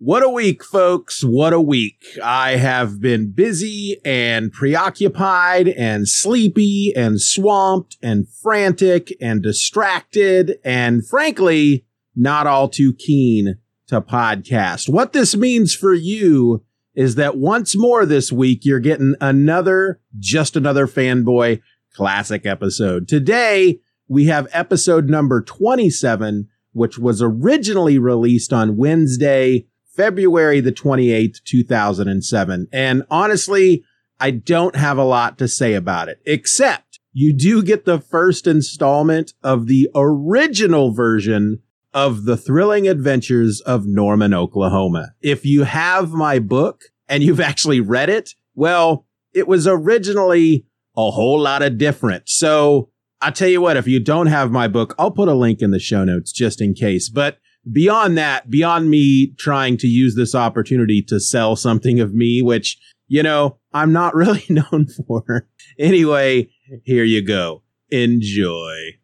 What 0.00 0.22
a 0.22 0.28
week, 0.28 0.62
folks. 0.62 1.24
What 1.24 1.52
a 1.52 1.60
week. 1.60 2.04
I 2.22 2.52
have 2.52 3.00
been 3.00 3.32
busy 3.32 4.00
and 4.04 4.52
preoccupied 4.52 5.66
and 5.66 6.06
sleepy 6.08 6.92
and 6.94 7.20
swamped 7.20 7.96
and 8.00 8.28
frantic 8.28 9.12
and 9.20 9.42
distracted 9.42 10.60
and 10.64 11.04
frankly, 11.04 11.84
not 12.14 12.46
all 12.46 12.68
too 12.68 12.94
keen 12.94 13.56
to 13.88 14.00
podcast. 14.00 14.88
What 14.88 15.12
this 15.12 15.34
means 15.34 15.74
for 15.74 15.94
you 15.94 16.64
is 16.94 17.16
that 17.16 17.36
once 17.36 17.76
more 17.76 18.06
this 18.06 18.30
week, 18.30 18.64
you're 18.64 18.78
getting 18.78 19.16
another, 19.20 20.00
just 20.16 20.54
another 20.54 20.86
fanboy 20.86 21.60
classic 21.92 22.46
episode. 22.46 23.08
Today, 23.08 23.80
we 24.06 24.26
have 24.26 24.46
episode 24.52 25.08
number 25.08 25.42
27, 25.42 26.46
which 26.70 26.98
was 27.00 27.20
originally 27.20 27.98
released 27.98 28.52
on 28.52 28.76
Wednesday, 28.76 29.66
February 29.98 30.60
the 30.60 30.70
28th, 30.70 31.42
2007. 31.44 32.68
And 32.72 33.02
honestly, 33.10 33.82
I 34.20 34.30
don't 34.30 34.76
have 34.76 34.96
a 34.96 35.02
lot 35.04 35.38
to 35.38 35.48
say 35.48 35.74
about 35.74 36.08
it, 36.08 36.20
except 36.24 37.00
you 37.12 37.32
do 37.32 37.64
get 37.64 37.84
the 37.84 37.98
first 37.98 38.46
installment 38.46 39.34
of 39.42 39.66
the 39.66 39.90
original 39.96 40.94
version 40.94 41.62
of 41.92 42.26
the 42.26 42.36
thrilling 42.36 42.86
adventures 42.86 43.60
of 43.62 43.86
Norman, 43.86 44.32
Oklahoma. 44.32 45.14
If 45.20 45.44
you 45.44 45.64
have 45.64 46.12
my 46.12 46.38
book 46.38 46.84
and 47.08 47.24
you've 47.24 47.40
actually 47.40 47.80
read 47.80 48.08
it, 48.08 48.36
well, 48.54 49.04
it 49.32 49.48
was 49.48 49.66
originally 49.66 50.64
a 50.96 51.10
whole 51.10 51.40
lot 51.40 51.62
of 51.62 51.76
different. 51.76 52.28
So 52.28 52.90
I 53.20 53.32
tell 53.32 53.48
you 53.48 53.60
what, 53.60 53.76
if 53.76 53.88
you 53.88 53.98
don't 53.98 54.26
have 54.26 54.52
my 54.52 54.68
book, 54.68 54.94
I'll 54.96 55.10
put 55.10 55.26
a 55.26 55.34
link 55.34 55.60
in 55.60 55.72
the 55.72 55.80
show 55.80 56.04
notes 56.04 56.30
just 56.30 56.60
in 56.60 56.74
case. 56.74 57.08
But 57.08 57.38
beyond 57.72 58.16
that, 58.18 58.50
beyond 58.50 58.90
me 58.90 59.34
trying 59.38 59.76
to 59.78 59.86
use 59.86 60.14
this 60.14 60.34
opportunity 60.34 61.02
to 61.02 61.20
sell 61.20 61.56
something 61.56 62.00
of 62.00 62.14
me, 62.14 62.42
which, 62.42 62.78
you 63.06 63.22
know, 63.22 63.58
I'm 63.72 63.92
not 63.92 64.14
really 64.14 64.44
known 64.48 64.86
for. 65.06 65.48
Anyway, 65.78 66.50
here 66.84 67.04
you 67.04 67.22
go. 67.22 67.62
Enjoy. 67.90 68.98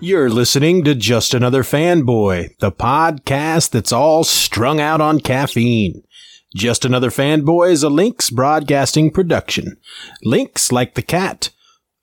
You're 0.00 0.30
listening 0.30 0.84
to 0.84 0.94
Just 0.94 1.34
Another 1.34 1.62
Fanboy, 1.62 2.56
the 2.60 2.70
podcast 2.70 3.70
that's 3.70 3.92
all 3.92 4.24
strung 4.24 4.80
out 4.80 5.00
on 5.00 5.20
caffeine. 5.20 6.02
Just 6.54 6.84
Another 6.84 7.10
Fanboy 7.10 7.72
is 7.72 7.82
a 7.82 7.90
Lynx 7.90 8.30
Broadcasting 8.30 9.10
production. 9.10 9.76
Lynx 10.22 10.72
like 10.72 10.94
the 10.94 11.02
cat 11.02 11.50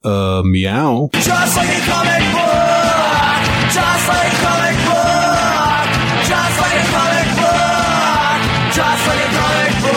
uh, 0.05 0.43
meow. 0.45 1.09
Just 1.13 1.57
like 1.57 1.69
a 1.69 1.81
comic 1.89 2.21
book. 2.31 3.41
Just 3.73 4.07
like 4.07 4.27
a 4.27 4.35
comic 4.45 4.77
book. 4.85 5.87
Just 6.29 6.59
like 6.61 6.77
a 6.77 6.85
comic 6.93 7.27
book. 7.41 8.39
Just 8.71 9.07
like 9.07 9.21
a 9.25 9.29
comic 9.35 9.73
book. 9.81 9.95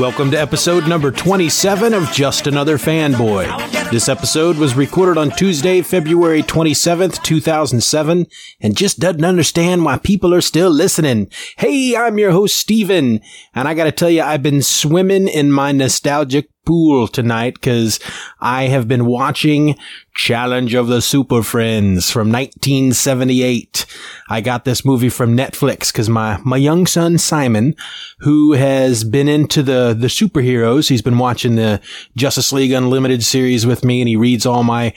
Welcome 0.00 0.30
to 0.30 0.38
episode 0.38 0.86
number 0.86 1.10
27 1.10 1.94
of 1.94 2.12
Just 2.12 2.46
Another 2.46 2.78
Fanboy. 2.78 3.46
This 3.90 4.08
episode 4.08 4.56
was 4.56 4.74
recorded 4.74 5.16
on 5.16 5.30
Tuesday, 5.30 5.80
February 5.80 6.42
27th, 6.42 7.22
2007, 7.22 8.26
and 8.60 8.76
just 8.76 8.98
doesn't 8.98 9.24
understand 9.24 9.84
why 9.84 9.96
people 9.96 10.34
are 10.34 10.40
still 10.40 10.70
listening. 10.70 11.30
Hey, 11.56 11.96
I'm 11.96 12.18
your 12.18 12.32
host, 12.32 12.56
Steven, 12.56 13.20
and 13.54 13.68
I 13.68 13.74
gotta 13.74 13.92
tell 13.92 14.10
you, 14.10 14.22
I've 14.22 14.42
been 14.42 14.60
swimming 14.60 15.28
in 15.28 15.52
my 15.52 15.70
nostalgic 15.70 16.48
pool 16.66 17.06
tonight 17.08 17.54
because 17.54 17.98
I 18.40 18.64
have 18.64 18.86
been 18.88 19.06
watching 19.06 19.76
Challenge 20.14 20.74
of 20.74 20.88
the 20.88 21.00
Super 21.00 21.42
Friends 21.42 22.10
from 22.10 22.30
1978. 22.32 23.86
I 24.28 24.40
got 24.40 24.64
this 24.64 24.84
movie 24.84 25.08
from 25.08 25.36
Netflix 25.36 25.92
because 25.92 26.08
my, 26.10 26.40
my 26.44 26.56
young 26.56 26.86
son 26.86 27.16
Simon, 27.18 27.74
who 28.20 28.52
has 28.52 29.04
been 29.04 29.28
into 29.28 29.62
the, 29.62 29.94
the 29.98 30.08
superheroes, 30.08 30.88
he's 30.88 31.02
been 31.02 31.18
watching 31.18 31.54
the 31.54 31.80
Justice 32.16 32.52
League 32.52 32.72
Unlimited 32.72 33.22
series 33.22 33.64
with 33.64 33.75
me 33.84 34.00
and 34.00 34.08
he 34.08 34.16
reads 34.16 34.46
all 34.46 34.64
my 34.64 34.94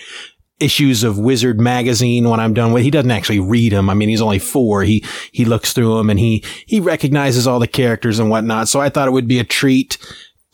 issues 0.60 1.04
of 1.04 1.18
Wizard 1.18 1.60
magazine 1.60 2.30
when 2.30 2.40
I'm 2.40 2.54
done 2.54 2.74
with. 2.74 2.84
He 2.84 2.92
doesn't 2.92 3.12
actually 3.12 3.40
read 3.40 3.72
them. 3.72 3.90
I 3.90 3.94
mean, 3.94 4.10
he's 4.10 4.22
only 4.22 4.40
four. 4.40 4.84
He, 4.84 5.06
he 5.32 5.46
looks 5.46 5.72
through 5.72 5.98
them 5.98 6.10
and 6.10 6.20
he, 6.20 6.44
he 6.66 6.80
recognizes 6.80 7.48
all 7.48 7.60
the 7.60 7.68
characters 7.68 8.20
and 8.20 8.30
whatnot. 8.30 8.68
So 8.68 8.82
I 8.82 8.90
thought 8.90 9.08
it 9.08 9.12
would 9.12 9.28
be 9.28 9.40
a 9.40 9.46
treat 9.46 9.98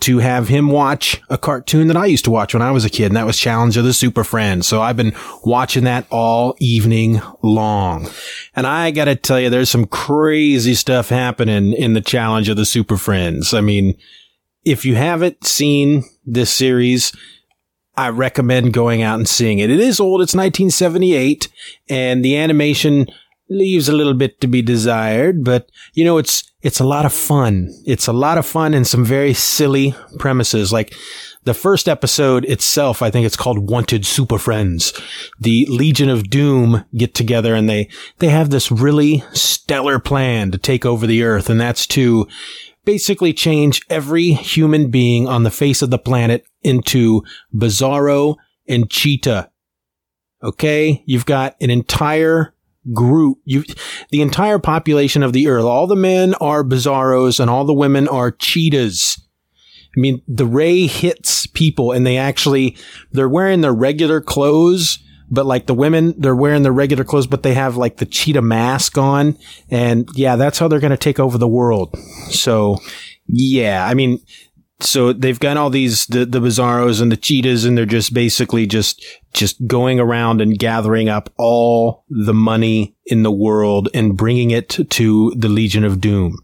to 0.01 0.19
have 0.19 0.49
him 0.49 0.67
watch 0.69 1.21
a 1.29 1.37
cartoon 1.37 1.87
that 1.87 1.97
I 1.97 2.05
used 2.05 2.25
to 2.25 2.31
watch 2.31 2.53
when 2.53 2.61
I 2.61 2.71
was 2.71 2.83
a 2.85 2.89
kid, 2.89 3.07
and 3.07 3.15
that 3.15 3.25
was 3.25 3.39
Challenge 3.39 3.77
of 3.77 3.85
the 3.85 3.93
Super 3.93 4.23
Friends. 4.23 4.67
So 4.67 4.81
I've 4.81 4.97
been 4.97 5.15
watching 5.43 5.85
that 5.85 6.05
all 6.11 6.55
evening 6.59 7.21
long. 7.41 8.09
And 8.55 8.67
I 8.67 8.91
gotta 8.91 9.15
tell 9.15 9.39
you, 9.39 9.49
there's 9.49 9.69
some 9.69 9.87
crazy 9.87 10.75
stuff 10.75 11.09
happening 11.09 11.73
in 11.73 11.93
the 11.93 12.01
Challenge 12.01 12.49
of 12.49 12.57
the 12.57 12.65
Super 12.65 12.97
Friends. 12.97 13.53
I 13.53 13.61
mean, 13.61 13.97
if 14.65 14.85
you 14.85 14.95
haven't 14.95 15.45
seen 15.45 16.03
this 16.25 16.51
series, 16.51 17.13
I 17.97 18.09
recommend 18.09 18.73
going 18.73 19.01
out 19.01 19.17
and 19.17 19.27
seeing 19.27 19.59
it. 19.59 19.69
It 19.69 19.79
is 19.79 19.99
old. 19.99 20.21
It's 20.21 20.33
1978 20.33 21.47
and 21.89 22.23
the 22.23 22.37
animation 22.37 23.07
leaves 23.49 23.87
a 23.87 23.93
little 23.93 24.15
bit 24.15 24.41
to 24.41 24.47
be 24.47 24.61
desired, 24.61 25.43
but 25.43 25.69
you 25.93 26.03
know, 26.03 26.17
it's, 26.17 26.51
it's 26.61 26.79
a 26.79 26.85
lot 26.85 27.05
of 27.05 27.13
fun. 27.13 27.69
It's 27.85 28.07
a 28.07 28.13
lot 28.13 28.37
of 28.37 28.45
fun 28.45 28.73
and 28.73 28.87
some 28.87 29.05
very 29.05 29.33
silly 29.33 29.93
premises. 30.17 30.73
Like 30.73 30.95
the 31.43 31.53
first 31.53 31.87
episode 31.87 32.43
itself, 32.45 33.03
I 33.03 33.11
think 33.11 33.25
it's 33.25 33.37
called 33.37 33.69
Wanted 33.69 34.05
Super 34.05 34.39
Friends. 34.39 34.99
The 35.39 35.67
Legion 35.69 36.09
of 36.09 36.29
Doom 36.29 36.85
get 36.97 37.13
together 37.13 37.53
and 37.53 37.69
they, 37.69 37.87
they 38.17 38.29
have 38.29 38.49
this 38.49 38.71
really 38.71 39.23
stellar 39.31 39.99
plan 39.99 40.51
to 40.51 40.57
take 40.57 40.85
over 40.85 41.05
the 41.05 41.23
earth. 41.23 41.49
And 41.49 41.61
that's 41.61 41.85
to 41.87 42.27
basically 42.85 43.33
change 43.33 43.81
every 43.89 44.31
human 44.31 44.89
being 44.89 45.27
on 45.27 45.43
the 45.43 45.51
face 45.51 45.81
of 45.81 45.89
the 45.89 45.97
planet 45.97 46.45
into 46.61 47.23
Bizarro 47.53 48.35
and 48.67 48.89
Cheetah. 48.89 49.49
Okay. 50.43 51.03
You've 51.05 51.25
got 51.25 51.55
an 51.59 51.69
entire 51.69 52.53
group, 52.93 53.39
you, 53.45 53.63
the 54.11 54.21
entire 54.21 54.59
population 54.59 55.23
of 55.23 55.33
the 55.33 55.47
earth, 55.47 55.63
all 55.63 55.87
the 55.87 55.95
men 55.95 56.35
are 56.35 56.63
bizarros 56.63 57.39
and 57.39 57.49
all 57.49 57.65
the 57.65 57.73
women 57.73 58.07
are 58.07 58.31
cheetahs. 58.31 59.19
I 59.95 59.99
mean, 59.99 60.21
the 60.27 60.45
ray 60.45 60.87
hits 60.87 61.47
people 61.47 61.91
and 61.91 62.05
they 62.05 62.17
actually, 62.17 62.77
they're 63.11 63.29
wearing 63.29 63.61
their 63.61 63.73
regular 63.73 64.21
clothes, 64.21 64.99
but 65.35 65.45
like 65.45 65.67
the 65.67 65.73
women, 65.73 66.15
they're 66.17 66.35
wearing 66.35 66.63
their 66.63 66.71
regular 66.71 67.03
clothes, 67.03 67.27
but 67.27 67.43
they 67.43 67.53
have 67.53 67.77
like 67.77 67.97
the 67.97 68.05
cheetah 68.05 68.41
mask 68.41 68.97
on. 68.97 69.37
And 69.69 70.09
yeah, 70.15 70.35
that's 70.35 70.57
how 70.57 70.67
they're 70.67 70.79
going 70.79 70.91
to 70.91 70.97
take 70.97 71.19
over 71.19 71.37
the 71.37 71.47
world. 71.47 71.95
So 72.29 72.77
yeah, 73.27 73.85
I 73.85 73.93
mean, 73.93 74.19
so 74.79 75.13
they've 75.13 75.39
got 75.39 75.57
all 75.57 75.69
these 75.69 76.05
the, 76.07 76.25
the 76.25 76.39
bizarros 76.39 77.01
and 77.01 77.11
the 77.11 77.17
cheetahs 77.17 77.65
and 77.65 77.77
they're 77.77 77.85
just 77.85 78.13
basically 78.13 78.67
just 78.67 79.05
just 79.33 79.65
going 79.67 79.99
around 79.99 80.41
and 80.41 80.59
gathering 80.59 81.07
up 81.07 81.31
all 81.37 82.03
the 82.09 82.33
money 82.33 82.95
in 83.05 83.23
the 83.23 83.31
world 83.31 83.89
and 83.93 84.17
bringing 84.17 84.51
it 84.51 84.69
to 84.69 85.33
the 85.35 85.47
legion 85.47 85.85
of 85.85 86.01
doom 86.01 86.37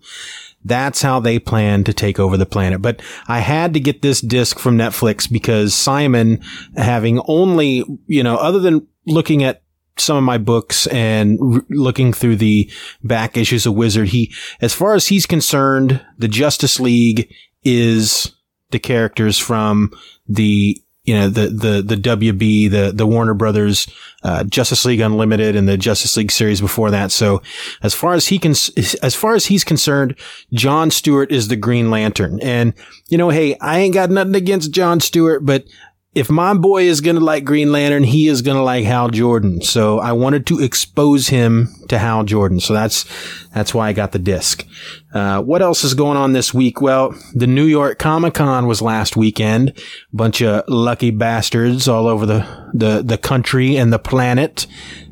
that's 0.64 1.02
how 1.02 1.20
they 1.20 1.40
plan 1.40 1.84
to 1.86 1.94
take 1.94 2.20
over 2.20 2.38
the 2.38 2.46
planet. 2.46 2.82
But 2.82 3.02
I 3.28 3.40
had 3.40 3.74
to 3.74 3.80
get 3.80 4.02
this 4.02 4.22
disc 4.22 4.60
from 4.60 4.78
Netflix 4.78 5.32
because 5.32 5.74
Simon, 5.74 6.42
having 6.76 7.22
only, 7.28 7.84
you 8.08 8.24
know, 8.24 8.36
other 8.36 8.60
than 8.60 8.88
looking 9.08 9.44
at 9.44 9.64
some 9.98 10.18
of 10.18 10.24
my 10.24 10.38
books 10.38 10.88
and 10.88 11.40
r- 11.42 11.66
looking 11.70 12.14
through 12.14 12.38
the 12.38 12.72
back 13.04 13.38
issues 13.38 13.66
of 13.66 13.74
Wizard, 13.74 14.10
he, 14.10 14.34
as 14.62 14.74
far 14.74 14.94
as 14.94 15.08
he's 15.08 15.26
concerned, 15.26 16.04
the 16.18 16.28
Justice 16.28 16.80
League 16.80 17.34
is 17.64 18.34
the 18.72 18.80
characters 18.80 19.38
from 19.38 19.92
the 20.28 20.82
you 21.12 21.20
know 21.20 21.28
the 21.28 21.48
the 21.48 21.82
the 21.82 21.98
WB 21.98 22.72
the 22.72 22.94
the 22.96 23.06
Warner 23.06 23.34
Brothers 23.34 23.86
uh, 24.24 24.46
Justice 24.46 24.86
League 24.86 25.02
Unlimited 25.02 25.58
and 25.58 25.68
the 25.68 25.78
Justice 25.78 26.16
League 26.16 26.32
series 26.32 26.62
before 26.62 26.90
that. 26.90 27.12
So 27.12 27.42
as 27.84 27.94
far 27.94 28.14
as 28.14 28.28
he 28.28 28.40
can 28.40 28.52
as 28.52 29.14
far 29.14 29.36
as 29.36 29.48
he's 29.48 29.66
concerned, 29.66 30.16
John 30.54 30.90
Stewart 30.90 31.30
is 31.30 31.50
the 31.50 31.58
Green 31.58 31.92
Lantern. 31.92 32.40
And 32.42 32.74
you 33.10 33.18
know, 33.18 33.28
hey, 33.28 33.58
I 33.60 33.80
ain't 33.80 33.94
got 33.94 34.10
nothing 34.10 34.36
against 34.36 34.72
John 34.72 35.02
Stewart, 35.02 35.46
but 35.46 35.66
if 36.14 36.30
my 36.30 36.54
boy 36.54 36.84
is 36.84 37.00
going 37.00 37.16
to 37.16 37.24
like 37.24 37.46
Green 37.46 37.72
Lantern, 37.72 38.04
he 38.04 38.28
is 38.28 38.42
going 38.42 38.58
to 38.58 38.64
like 38.64 38.84
Hal 38.84 39.10
Jordan. 39.10 39.62
So 39.62 40.00
I 40.00 40.12
wanted 40.12 40.46
to 40.48 40.60
expose 40.60 41.30
him 41.30 41.70
to 41.88 41.98
Hal 41.98 42.26
Jordan. 42.26 42.60
So 42.60 42.74
that's, 42.74 43.06
that's 43.54 43.74
why 43.74 43.88
I 43.88 43.94
got 43.94 44.12
the 44.12 44.20
disc. 44.20 44.68
Uh, 45.14 45.42
what 45.42 45.62
else 45.62 45.86
is 45.86 45.94
going 45.94 46.18
on 46.18 46.34
this 46.34 46.54
week? 46.54 46.82
Well, 46.82 47.16
the 47.34 47.48
New 47.48 47.64
York 47.64 47.98
Comic 47.98 48.34
Con 48.34 48.68
was 48.68 48.82
last 48.82 49.16
weekend. 49.16 49.80
Bunch 50.12 50.42
of 50.42 50.66
lucky 50.68 51.12
bastards 51.12 51.88
all 51.88 52.08
over 52.08 52.26
the, 52.26 52.70
the, 52.74 53.02
the 53.02 53.18
country 53.18 53.78
and 53.78 53.94
the 53.94 54.00
planet. 54.00 54.68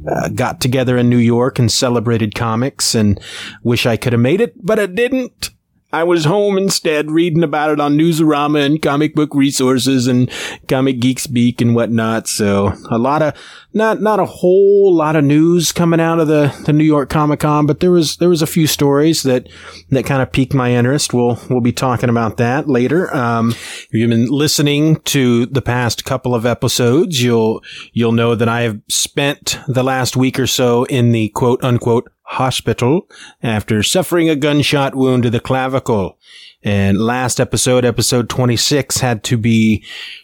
Uh, 0.06 0.28
got 0.28 0.60
together 0.60 0.98
in 0.98 1.10
New 1.10 1.18
York 1.18 1.60
and 1.60 1.72
celebrated 1.72 2.36
comics 2.36 2.94
and 2.94 3.22
wish 3.64 3.86
I 3.86 3.96
could 3.96 4.12
have 4.12 4.22
made 4.22 4.42
it, 4.42 4.54
but 4.66 4.80
I 4.80 4.86
didn't. 4.86 5.52
I 5.92 6.04
was 6.04 6.26
home 6.26 6.56
instead 6.56 7.10
reading 7.10 7.42
about 7.42 7.72
it 7.72 7.80
on 7.80 7.98
Newsarama 7.98 8.64
and 8.64 8.80
comic 8.80 9.16
book 9.16 9.34
resources 9.34 10.06
and 10.06 10.30
comic 10.68 11.00
geek 11.00 11.18
speak 11.20 11.62
and 11.62 11.74
whatnot. 11.74 12.28
So 12.28 12.74
a 12.92 13.00
lot 13.00 13.24
of, 13.24 13.34
not, 13.74 14.00
not 14.00 14.20
a 14.20 14.26
whole 14.26 14.94
lot 14.94 15.16
of 15.16 15.24
news 15.24 15.72
coming 15.72 16.00
out 16.00 16.20
of 16.20 16.28
the, 16.28 16.56
the 16.66 16.74
New 16.74 16.84
York 16.84 17.10
Comic 17.10 17.40
Con, 17.40 17.66
but 17.66 17.80
there 17.80 17.90
was, 17.90 18.18
there 18.18 18.30
was 18.30 18.44
a 18.44 18.48
few 18.48 18.68
stories 18.68 19.24
that, 19.24 19.50
that 19.90 20.06
kind 20.06 20.22
of 20.22 20.32
piqued 20.32 20.54
my 20.54 20.74
interest. 20.74 21.12
We'll, 21.12 21.40
we'll 21.50 21.60
be 21.60 21.74
talking 21.74 22.10
about 22.10 22.38
that 22.38 22.70
later. 22.70 23.12
Um, 23.16 23.50
if 23.50 23.88
you've 23.92 24.12
been 24.12 24.28
listening 24.28 24.98
to 25.06 25.48
the 25.48 25.62
past 25.62 26.06
couple 26.06 26.36
of 26.36 26.46
episodes, 26.46 27.24
you'll, 27.24 27.64
you'll 27.94 28.12
know 28.12 28.36
that 28.36 28.48
I 28.48 28.62
have 28.62 28.80
spent 28.90 29.60
the 29.68 29.84
last 29.84 30.16
week 30.16 30.40
or 30.40 30.48
so 30.48 30.84
in 30.84 31.14
the 31.14 31.30
quote 31.30 31.64
unquote 31.64 32.12
hospital 32.34 33.08
after 33.42 33.82
suffering 33.82 34.30
a 34.30 34.36
gunshot 34.36 34.94
wound 34.96 35.24
to 35.24 35.30
the 35.30 35.40
clavicle. 35.40 36.18
And 36.64 37.00
last 37.00 37.40
episode, 37.40 37.86
episode 37.86 38.30
26, 38.30 38.98
had 38.98 39.24
to 39.26 39.38
be 39.38 39.84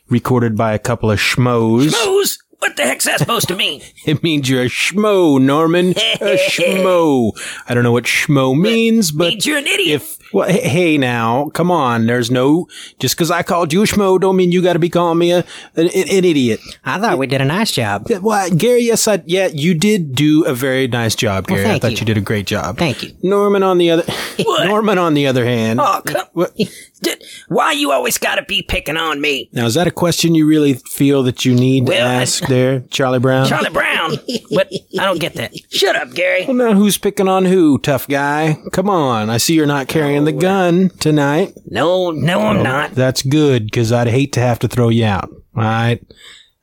recorded 0.09 0.55
by 0.55 0.73
a 0.73 0.79
couple 0.79 1.09
of 1.09 1.17
schmoes. 1.19 1.89
Schmoes? 1.89 2.37
What 2.59 2.77
the 2.77 2.83
heck's 2.83 3.05
that 3.05 3.19
supposed 3.19 3.47
to 3.49 3.55
mean? 3.55 3.81
It 4.05 4.21
means 4.23 4.49
you're 4.49 4.63
a 4.63 4.65
schmo, 4.65 5.41
Norman. 5.41 5.89
a 5.91 5.93
schmo. 6.49 7.31
I 7.67 7.73
don't 7.73 7.83
know 7.83 7.91
what 7.91 8.03
schmo 8.05 8.57
means, 8.59 9.11
but 9.11 9.29
means 9.29 9.45
you're 9.45 9.57
an 9.57 9.67
idiot. 9.67 10.01
If 10.01 10.24
well, 10.35 10.49
hey 10.49 10.97
now, 10.97 11.49
come 11.53 11.71
on. 11.71 12.05
There's 12.07 12.29
no 12.29 12.67
just 12.99 13.15
because 13.15 13.31
I 13.31 13.41
called 13.41 13.71
you 13.71 13.81
a 13.83 13.85
schmo 13.85 14.19
don't 14.19 14.35
mean 14.35 14.51
you 14.51 14.61
got 14.61 14.73
to 14.73 14.79
be 14.79 14.89
calling 14.89 15.17
me 15.17 15.31
a 15.31 15.39
an, 15.75 15.85
an, 15.85 15.89
idiot. 16.25 16.59
I 16.83 16.99
thought 16.99 17.17
we 17.17 17.25
did 17.27 17.39
a 17.41 17.45
nice 17.45 17.71
job. 17.71 18.07
Well, 18.21 18.49
Gary, 18.51 18.81
yes, 18.83 19.07
I 19.07 19.23
yeah, 19.25 19.47
you 19.47 19.73
did 19.73 20.13
do 20.13 20.43
a 20.45 20.53
very 20.53 20.87
nice 20.87 21.15
job, 21.15 21.47
Gary. 21.47 21.65
I 21.69 21.79
thought 21.79 21.91
you. 21.91 21.97
you. 21.99 22.05
did 22.05 22.17
a 22.17 22.21
great 22.21 22.45
job. 22.47 22.77
Thank 22.77 23.01
you. 23.03 23.15
Norman 23.23 23.63
on 23.63 23.77
the 23.77 23.91
other 23.91 24.03
Norman 24.65 24.97
on 24.97 25.13
the 25.13 25.27
other 25.27 25.45
hand. 25.45 25.79
Oh, 25.81 26.01
come, 26.05 26.27
What- 26.33 26.53
why 27.47 27.71
you 27.71 27.91
always 27.91 28.17
gotta 28.17 28.43
be 28.43 28.61
picking 28.61 28.97
on 28.97 29.21
me? 29.21 29.49
now 29.53 29.65
is 29.65 29.75
that 29.75 29.87
a 29.87 29.91
question 29.91 30.35
you 30.35 30.45
really 30.47 30.73
feel 30.73 31.23
that 31.23 31.45
you 31.45 31.53
need 31.53 31.85
to 31.85 31.91
Well, 31.91 32.07
I- 32.07 32.15
ask 32.21 32.43
there, 32.47 32.81
Charlie 32.89 33.19
Brown? 33.19 33.47
Charlie 33.47 33.69
Brown. 33.69 34.11
but 34.51 34.69
I 34.99 35.05
don't 35.05 35.19
get 35.19 35.33
that. 35.35 35.53
Shut 35.71 35.95
up, 35.95 36.13
Gary. 36.13 36.45
Well, 36.45 36.55
now 36.55 36.73
who's 36.73 36.97
picking 36.97 37.27
on 37.27 37.45
who, 37.45 37.77
tough 37.79 38.07
guy? 38.07 38.57
Come 38.71 38.89
on. 38.89 39.29
I 39.29 39.37
see 39.37 39.53
you're 39.53 39.65
not 39.65 39.87
carrying 39.87 40.24
the 40.25 40.33
gun 40.33 40.89
tonight. 40.99 41.53
No, 41.65 42.11
no, 42.11 42.41
I'm 42.41 42.63
not. 42.63 42.91
That's 42.91 43.21
good, 43.21 43.65
because 43.65 43.91
I'd 43.91 44.07
hate 44.07 44.33
to 44.33 44.41
have 44.41 44.59
to 44.59 44.67
throw 44.67 44.89
you 44.89 45.05
out. 45.05 45.29
All 45.55 45.63
right? 45.63 46.05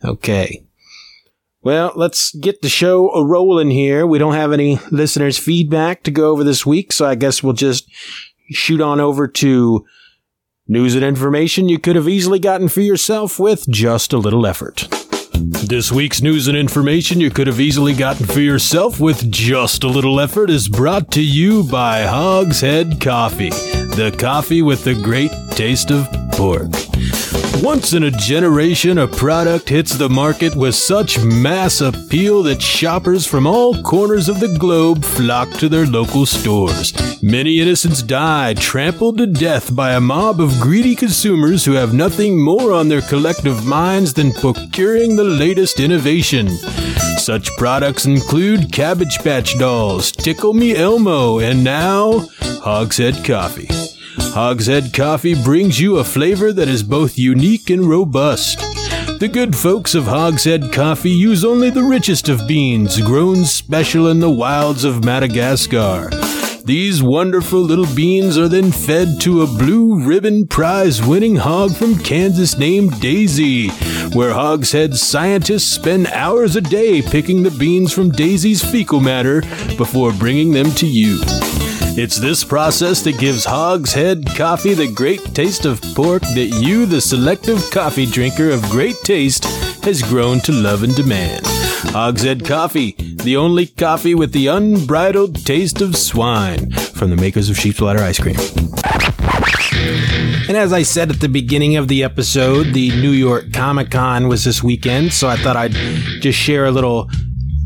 Okay. 0.05 0.64
Well, 1.62 1.93
let's 1.94 2.35
get 2.35 2.61
the 2.61 2.69
show 2.69 3.11
a 3.11 3.25
rolling 3.25 3.70
here. 3.70 4.06
We 4.06 4.19
don't 4.19 4.35
have 4.35 4.53
any 4.53 4.79
listeners' 4.91 5.38
feedback 5.38 6.03
to 6.03 6.11
go 6.11 6.31
over 6.31 6.43
this 6.43 6.67
week, 6.67 6.93
so 6.93 7.06
I 7.06 7.14
guess 7.14 7.43
we'll 7.43 7.53
just 7.53 7.88
shoot 8.50 8.81
on 8.81 9.00
over 9.00 9.29
to 9.29 9.87
news 10.67 10.94
and 10.94 11.05
information 11.05 11.69
you 11.69 11.79
could 11.79 11.97
have 11.97 12.08
easily 12.08 12.38
gotten 12.38 12.69
for 12.69 12.81
yourself 12.81 13.38
with 13.38 13.69
just 13.69 14.12
a 14.12 14.19
little 14.19 14.47
effort. 14.47 14.88
This 15.34 15.90
week's 15.90 16.23
news 16.23 16.49
and 16.49 16.56
information 16.56 17.20
you 17.20 17.31
could 17.31 17.46
have 17.46 17.61
easily 17.61 17.94
gotten 17.94 18.26
for 18.26 18.40
yourself 18.40 19.00
with 19.00 19.31
just 19.31 19.84
a 19.84 19.88
little 19.88 20.20
effort 20.20 20.50
is 20.50 20.69
brought 20.69 21.11
to 21.12 21.23
you 21.23 21.62
by 21.64 22.02
Hogshead 22.02 23.00
Coffee, 23.00 23.50
the 23.50 24.14
coffee 24.19 24.62
with 24.62 24.84
the 24.84 24.94
great 24.94 25.32
taste 25.52 25.90
of 25.90 26.21
pork. 26.32 26.70
Once 27.62 27.93
in 27.93 28.02
a 28.02 28.11
generation, 28.11 28.99
a 28.99 29.06
product 29.06 29.69
hits 29.69 29.93
the 29.93 30.08
market 30.08 30.56
with 30.56 30.75
such 30.75 31.23
mass 31.23 31.81
appeal 31.81 32.43
that 32.43 32.61
shoppers 32.61 33.25
from 33.25 33.46
all 33.46 33.81
corners 33.82 34.29
of 34.29 34.40
the 34.40 34.58
globe 34.58 35.05
flock 35.05 35.49
to 35.52 35.69
their 35.69 35.87
local 35.87 36.26
stores. 36.26 36.93
Many 37.23 37.61
innocents 37.61 38.02
die, 38.02 38.55
trampled 38.55 39.19
to 39.19 39.26
death 39.26 39.75
by 39.76 39.93
a 39.93 40.00
mob 40.00 40.40
of 40.40 40.58
greedy 40.61 40.96
consumers 40.96 41.64
who 41.64 41.73
have 41.73 41.94
nothing 41.94 42.43
more 42.43 42.73
on 42.73 42.88
their 42.88 43.02
collective 43.02 43.64
minds 43.64 44.12
than 44.14 44.32
procuring 44.32 45.14
the 45.14 45.25
latest 45.25 45.79
innovation. 45.79 46.49
Such 47.19 47.56
products 47.56 48.06
include 48.06 48.73
Cabbage 48.73 49.19
Patch 49.19 49.56
Dolls, 49.56 50.11
Tickle 50.11 50.55
Me 50.55 50.75
Elmo, 50.75 51.38
and 51.38 51.62
now 51.62 52.26
Hogshead 52.61 53.25
Coffee. 53.25 53.81
Hogshead 54.30 54.92
Coffee 54.94 55.34
brings 55.34 55.80
you 55.80 55.98
a 55.98 56.04
flavor 56.04 56.52
that 56.52 56.69
is 56.69 56.82
both 56.82 57.19
unique 57.19 57.70
and 57.70 57.84
robust. 57.84 58.58
The 59.20 59.28
good 59.32 59.54
folks 59.54 59.94
of 59.94 60.04
Hogshead 60.04 60.72
Coffee 60.72 61.10
use 61.10 61.44
only 61.44 61.70
the 61.70 61.82
richest 61.82 62.28
of 62.28 62.46
beans, 62.46 63.00
grown 63.00 63.44
special 63.44 64.08
in 64.08 64.20
the 64.20 64.30
wilds 64.30 64.84
of 64.84 65.04
Madagascar. 65.04 66.10
These 66.64 67.02
wonderful 67.02 67.60
little 67.60 67.92
beans 67.94 68.38
are 68.38 68.48
then 68.48 68.70
fed 68.70 69.20
to 69.22 69.42
a 69.42 69.46
blue 69.46 70.04
ribbon 70.04 70.46
prize 70.46 71.02
winning 71.02 71.36
hog 71.36 71.74
from 71.74 71.98
Kansas 71.98 72.56
named 72.56 73.00
Daisy, 73.00 73.69
where 74.14 74.32
Hogshead 74.32 74.96
scientists 74.96 75.72
spend 75.72 76.06
hours 76.08 76.54
a 76.54 76.60
day 76.60 77.02
picking 77.02 77.42
the 77.42 77.50
beans 77.50 77.92
from 77.92 78.12
Daisy's 78.12 78.62
fecal 78.64 79.00
matter 79.00 79.40
before 79.76 80.12
bringing 80.12 80.52
them 80.52 80.70
to 80.72 80.86
you. 80.86 81.20
It's 81.94 82.17
this 82.17 82.43
process 82.43 83.03
that 83.03 83.19
gives 83.19 83.44
Hogshead 83.44 84.27
Coffee 84.35 84.73
the 84.73 84.91
great 84.91 85.23
taste 85.35 85.67
of 85.67 85.83
pork 85.94 86.23
that 86.23 86.47
you, 86.47 86.87
the 86.87 87.03
selective 87.03 87.71
coffee 87.71 88.06
drinker 88.06 88.49
of 88.49 88.62
great 88.71 88.97
taste, 89.05 89.44
has 89.85 90.03
grown 90.03 90.41
to 90.41 90.53
love 90.53 90.85
and 90.85 90.94
demand. 90.94 91.44
Hogshead 91.47 92.47
Coffee, 92.47 92.93
the 92.93 93.37
only 93.37 93.67
coffee 93.67 94.15
with 94.15 94.33
the 94.33 94.47
unbridled 94.47 95.44
taste 95.44 95.83
of 95.83 95.94
swine, 95.94 96.71
from 96.71 97.11
the 97.11 97.17
makers 97.17 97.50
of 97.50 97.59
sheep's 97.59 97.79
bladder 97.79 98.03
ice 98.03 98.19
cream. 98.19 98.37
And 100.49 100.56
as 100.56 100.73
I 100.73 100.85
said 100.85 101.11
at 101.11 101.21
the 101.21 101.29
beginning 101.29 101.77
of 101.77 101.89
the 101.89 102.05
episode, 102.05 102.73
the 102.73 102.89
New 103.03 103.11
York 103.11 103.53
Comic 103.53 103.91
Con 103.91 104.29
was 104.29 104.44
this 104.44 104.62
weekend, 104.62 105.12
so 105.12 105.29
I 105.29 105.37
thought 105.37 105.59
I'd 105.59 105.75
just 106.23 106.39
share 106.39 106.65
a 106.65 106.71
little 106.71 107.11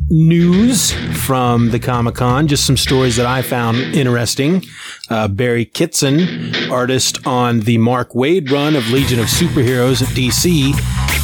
news 0.08 0.92
from 1.24 1.70
the 1.70 1.78
Comic 1.78 2.14
Con, 2.16 2.46
just 2.46 2.66
some 2.66 2.76
stories 2.76 3.16
that 3.16 3.26
I 3.26 3.42
found 3.42 3.78
interesting. 3.78 4.64
Uh, 5.10 5.28
Barry 5.28 5.64
Kitson, 5.64 6.70
artist 6.70 7.26
on 7.26 7.60
the 7.60 7.78
Mark 7.78 8.12
Waid 8.12 8.50
run 8.50 8.76
of 8.76 8.88
Legion 8.90 9.18
of 9.18 9.26
Superheroes 9.26 10.02
at 10.02 10.08
DC, 10.08 10.72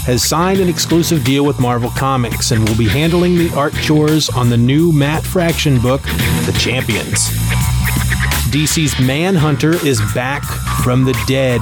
has 0.04 0.24
signed 0.24 0.60
an 0.60 0.68
exclusive 0.68 1.24
deal 1.24 1.44
with 1.44 1.60
Marvel 1.60 1.90
Comics 1.90 2.50
and 2.50 2.68
will 2.68 2.76
be 2.76 2.88
handling 2.88 3.36
the 3.36 3.50
art 3.54 3.74
chores 3.74 4.28
on 4.30 4.50
the 4.50 4.56
new 4.56 4.92
Matt 4.92 5.22
Fraction 5.22 5.80
book, 5.80 6.02
The 6.02 6.56
Champions. 6.58 7.28
DC's 8.50 8.98
Manhunter 9.00 9.74
is 9.86 10.00
back 10.12 10.42
from 10.82 11.04
the 11.04 11.14
dead 11.26 11.60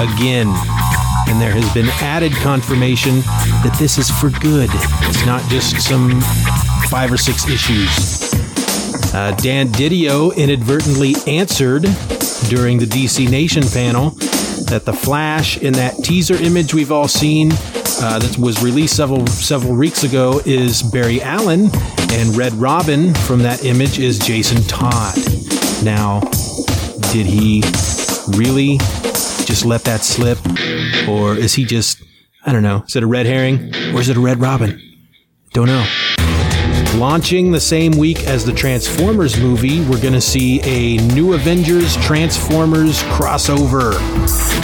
again. 0.00 0.48
And 1.28 1.40
there 1.40 1.52
has 1.52 1.72
been 1.74 1.88
added 2.00 2.32
confirmation 2.32 3.20
that 3.62 3.76
this 3.78 3.98
is 3.98 4.10
for 4.10 4.30
good. 4.40 4.70
It's 4.72 5.26
not 5.26 5.42
just 5.50 5.80
some 5.80 6.20
five 6.88 7.12
or 7.12 7.16
six 7.16 7.48
issues. 7.48 8.34
Uh, 9.14 9.34
Dan 9.40 9.68
Didio 9.68 10.34
inadvertently 10.36 11.14
answered 11.26 11.82
during 12.48 12.78
the 12.78 12.86
DC 12.86 13.28
Nation 13.30 13.62
panel 13.62 14.10
that 14.68 14.82
the 14.84 14.92
Flash 14.92 15.58
in 15.58 15.72
that 15.74 15.96
teaser 16.04 16.34
image 16.34 16.74
we've 16.74 16.92
all 16.92 17.08
seen 17.08 17.52
uh, 18.00 18.18
that 18.18 18.36
was 18.38 18.62
released 18.62 18.96
several 18.96 19.26
several 19.26 19.74
weeks 19.74 20.04
ago 20.04 20.40
is 20.44 20.82
Barry 20.82 21.20
Allen, 21.22 21.70
and 22.12 22.36
Red 22.36 22.52
Robin 22.54 23.14
from 23.14 23.40
that 23.40 23.64
image 23.64 23.98
is 23.98 24.18
Jason 24.18 24.62
Todd. 24.64 25.16
Now, 25.82 26.20
did 27.12 27.26
he 27.26 27.62
really 28.36 28.78
just 29.46 29.64
let 29.64 29.82
that 29.84 30.02
slip, 30.02 30.38
or 31.08 31.34
is 31.34 31.54
he 31.54 31.64
just 31.64 32.02
I 32.44 32.52
don't 32.52 32.62
know? 32.62 32.84
Is 32.86 32.96
it 32.96 33.02
a 33.02 33.06
red 33.06 33.26
herring 33.26 33.74
or 33.94 34.00
is 34.00 34.08
it 34.08 34.16
a 34.16 34.20
Red 34.20 34.40
Robin? 34.40 34.80
Don't 35.52 35.66
know. 35.66 35.86
Launching 36.96 37.52
the 37.52 37.60
same 37.60 37.92
week 37.92 38.24
as 38.24 38.44
the 38.44 38.52
Transformers 38.52 39.38
movie, 39.38 39.84
we're 39.86 40.00
going 40.00 40.14
to 40.14 40.20
see 40.20 40.60
a 40.62 40.96
new 41.14 41.34
Avengers 41.34 41.96
Transformers 41.98 43.02
crossover. 43.04 43.92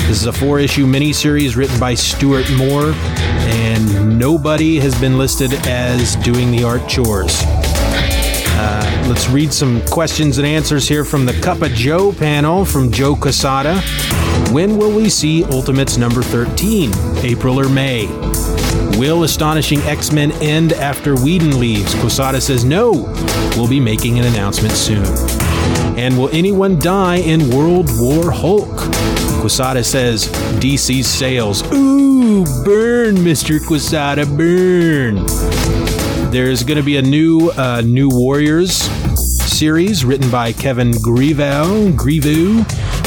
This 0.08 0.20
is 0.20 0.26
a 0.26 0.32
four 0.32 0.58
issue 0.58 0.86
miniseries 0.86 1.56
written 1.56 1.78
by 1.78 1.94
Stuart 1.94 2.50
Moore, 2.52 2.92
and 2.94 4.18
nobody 4.18 4.80
has 4.80 4.98
been 5.00 5.18
listed 5.18 5.52
as 5.66 6.16
doing 6.16 6.50
the 6.50 6.64
art 6.64 6.88
chores. 6.88 7.42
Uh, 8.56 9.06
let's 9.08 9.28
read 9.28 9.52
some 9.52 9.84
questions 9.87 10.38
and 10.38 10.46
answers 10.46 10.87
here 10.87 11.04
from 11.04 11.26
the 11.26 11.32
Cup 11.40 11.61
of 11.62 11.73
Joe 11.73 12.12
panel 12.12 12.64
from 12.64 12.92
Joe 12.92 13.16
Quesada. 13.16 13.80
When 14.52 14.76
will 14.78 14.94
we 14.94 15.08
see 15.08 15.44
Ultimates 15.46 15.96
number 15.96 16.23
13? 16.23 16.92
April 17.25 17.58
or 17.58 17.68
May? 17.68 18.06
Will 18.96 19.25
Astonishing 19.25 19.80
X 19.80 20.12
Men 20.12 20.30
end 20.40 20.73
after 20.75 21.16
Whedon 21.16 21.58
leaves? 21.58 21.94
Quesada 21.96 22.40
says 22.40 22.64
no. 22.64 22.92
We'll 23.56 23.68
be 23.68 23.80
making 23.80 24.20
an 24.20 24.26
announcement 24.26 24.75
soon. 24.75 25.04
And 25.99 26.16
will 26.16 26.28
anyone 26.30 26.78
die 26.78 27.16
in 27.16 27.50
World 27.50 27.90
War 27.99 28.30
Hulk? 28.30 28.76
Quesada 29.40 29.82
says 29.82 30.28
DC's 30.61 31.08
sales. 31.08 31.62
Ooh, 31.73 32.44
burn, 32.64 33.16
Mr. 33.16 33.64
Quesada, 33.64 34.25
burn. 34.26 35.83
There's 36.34 36.64
going 36.64 36.78
to 36.78 36.82
be 36.82 36.96
a 36.96 37.02
new 37.02 37.52
uh, 37.56 37.80
New 37.82 38.08
Warriors 38.08 38.74
series 38.74 40.04
written 40.04 40.28
by 40.32 40.52
Kevin 40.52 40.90
Grevioux. 40.90 41.92
Grevioux. 41.92 42.56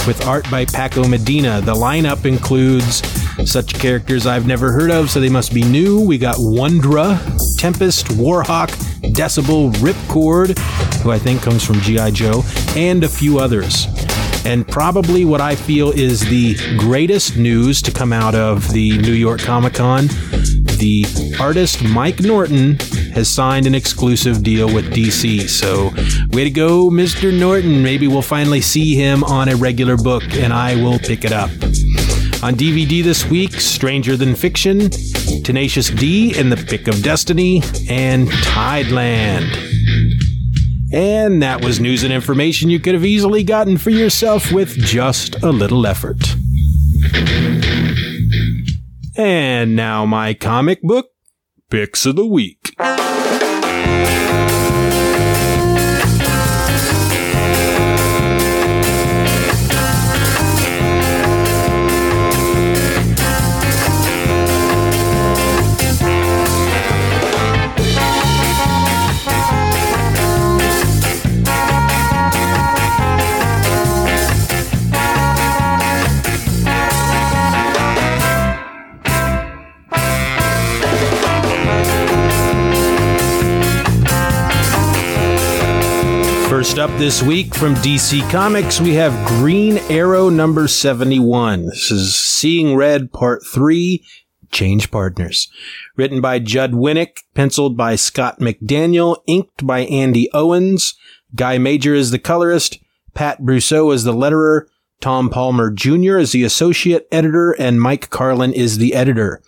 with 0.07 0.25
art 0.25 0.49
by 0.49 0.63
Paco 0.63 1.05
Medina. 1.05 1.59
The 1.59 1.73
lineup 1.73 2.23
includes 2.23 3.05
such 3.45 3.73
characters 3.73 4.25
I've 4.25 4.47
never 4.47 4.71
heard 4.71 4.91
of, 4.91 5.09
so 5.09 5.19
they 5.19 5.27
must 5.27 5.53
be 5.53 5.61
new. 5.61 5.99
We 5.99 6.17
got 6.17 6.37
Wondra, 6.37 7.19
Tempest, 7.57 8.05
Warhawk, 8.11 8.69
Decibel, 9.11 9.73
Ripcord, 9.73 10.57
who 11.01 11.11
I 11.11 11.19
think 11.19 11.41
comes 11.41 11.65
from 11.65 11.81
G.I. 11.81 12.11
Joe, 12.11 12.43
and 12.77 13.03
a 13.03 13.09
few 13.09 13.39
others. 13.39 13.87
And 14.45 14.65
probably 14.65 15.25
what 15.25 15.41
I 15.41 15.55
feel 15.55 15.91
is 15.91 16.21
the 16.21 16.55
greatest 16.77 17.35
news 17.35 17.81
to 17.81 17.91
come 17.91 18.13
out 18.13 18.35
of 18.35 18.71
the 18.71 18.97
New 18.99 19.11
York 19.11 19.41
Comic 19.41 19.73
Con 19.73 20.07
the 20.77 21.05
artist 21.39 21.83
Mike 21.83 22.21
Norton 22.21 22.79
has 23.13 23.29
signed 23.29 23.65
an 23.65 23.75
exclusive 23.75 24.43
deal 24.43 24.73
with 24.73 24.93
DC. 24.93 25.49
So, 25.49 25.91
way 26.35 26.43
to 26.43 26.49
go, 26.49 26.89
Mr. 26.89 27.37
Norton. 27.37 27.81
Maybe 27.83 28.07
we'll 28.07 28.21
finally 28.21 28.61
see 28.61 28.95
him 28.95 29.23
on 29.23 29.49
a 29.49 29.55
regular 29.55 29.97
book 29.97 30.23
and 30.33 30.53
I 30.53 30.75
will 30.75 30.99
pick 30.99 31.25
it 31.25 31.31
up. 31.31 31.49
On 32.43 32.53
DVD 32.53 33.03
this 33.03 33.25
week, 33.25 33.53
Stranger 33.59 34.15
Than 34.15 34.35
Fiction, 34.35 34.91
Tenacious 35.43 35.89
D 35.89 36.37
and 36.37 36.51
the 36.51 36.57
Pick 36.57 36.87
of 36.87 37.01
Destiny, 37.01 37.63
and 37.89 38.27
Tideland. 38.27 39.51
And 40.93 41.41
that 41.41 41.63
was 41.63 41.79
news 41.79 42.03
and 42.03 42.13
information 42.13 42.69
you 42.69 42.79
could 42.79 42.93
have 42.93 43.05
easily 43.05 43.43
gotten 43.43 43.77
for 43.77 43.89
yourself 43.89 44.51
with 44.51 44.77
just 44.77 45.41
a 45.43 45.51
little 45.51 45.85
effort. 45.87 46.17
And 49.17 49.75
now 49.75 50.05
my 50.05 50.35
comic 50.35 50.83
book 50.83 51.07
picks 51.71 52.05
of 52.05 52.15
the 52.15 52.25
week. 52.25 52.75
This 86.97 87.21
week 87.21 87.53
from 87.53 87.75
DC 87.75 88.27
Comics, 88.31 88.81
we 88.81 88.95
have 88.95 89.27
Green 89.27 89.77
Arrow 89.89 90.29
number 90.29 90.67
71. 90.67 91.67
This 91.67 91.91
is 91.91 92.15
Seeing 92.15 92.75
Red 92.75 93.11
Part 93.13 93.45
3 93.45 94.03
Change 94.51 94.89
Partners. 94.89 95.47
Written 95.95 96.21
by 96.21 96.39
Judd 96.39 96.71
Winick, 96.71 97.17
penciled 97.35 97.77
by 97.77 97.95
Scott 97.95 98.39
McDaniel, 98.39 99.17
inked 99.27 99.67
by 99.67 99.81
Andy 99.81 100.27
Owens. 100.33 100.95
Guy 101.35 101.59
Major 101.59 101.93
is 101.93 102.09
the 102.09 102.17
colorist, 102.17 102.79
Pat 103.13 103.43
Brosseau 103.43 103.93
is 103.93 104.03
the 104.03 104.13
letterer, 104.13 104.63
Tom 104.99 105.29
Palmer 105.29 105.69
Jr. 105.69 106.17
is 106.17 106.31
the 106.31 106.43
associate 106.43 107.07
editor, 107.11 107.51
and 107.51 107.79
Mike 107.79 108.09
Carlin 108.09 108.53
is 108.53 108.79
the 108.79 108.95
editor. 108.95 109.43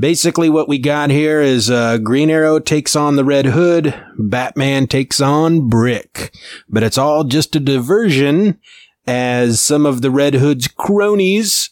Basically, 0.00 0.48
what 0.48 0.66
we 0.66 0.78
got 0.78 1.10
here 1.10 1.42
is 1.42 1.70
uh, 1.70 1.98
Green 1.98 2.30
Arrow 2.30 2.58
takes 2.58 2.96
on 2.96 3.16
the 3.16 3.24
Red 3.24 3.44
Hood, 3.44 3.94
Batman 4.18 4.86
takes 4.86 5.20
on 5.20 5.68
Brick. 5.68 6.34
But 6.70 6.82
it's 6.82 6.96
all 6.96 7.22
just 7.22 7.54
a 7.54 7.60
diversion 7.60 8.58
as 9.06 9.60
some 9.60 9.84
of 9.84 10.00
the 10.00 10.10
Red 10.10 10.34
Hood's 10.34 10.68
cronies 10.68 11.68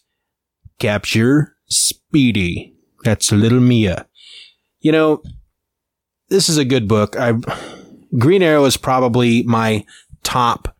capture 0.78 1.56
Speedy. 1.70 2.74
That's 3.02 3.32
little 3.32 3.60
Mia. 3.60 4.06
You 4.80 4.92
know, 4.92 5.22
this 6.28 6.50
is 6.50 6.58
a 6.58 6.66
good 6.66 6.86
book. 6.86 7.16
I 7.16 7.32
Green 8.18 8.42
Arrow 8.42 8.66
is 8.66 8.76
probably 8.76 9.42
my 9.44 9.86
top, 10.22 10.76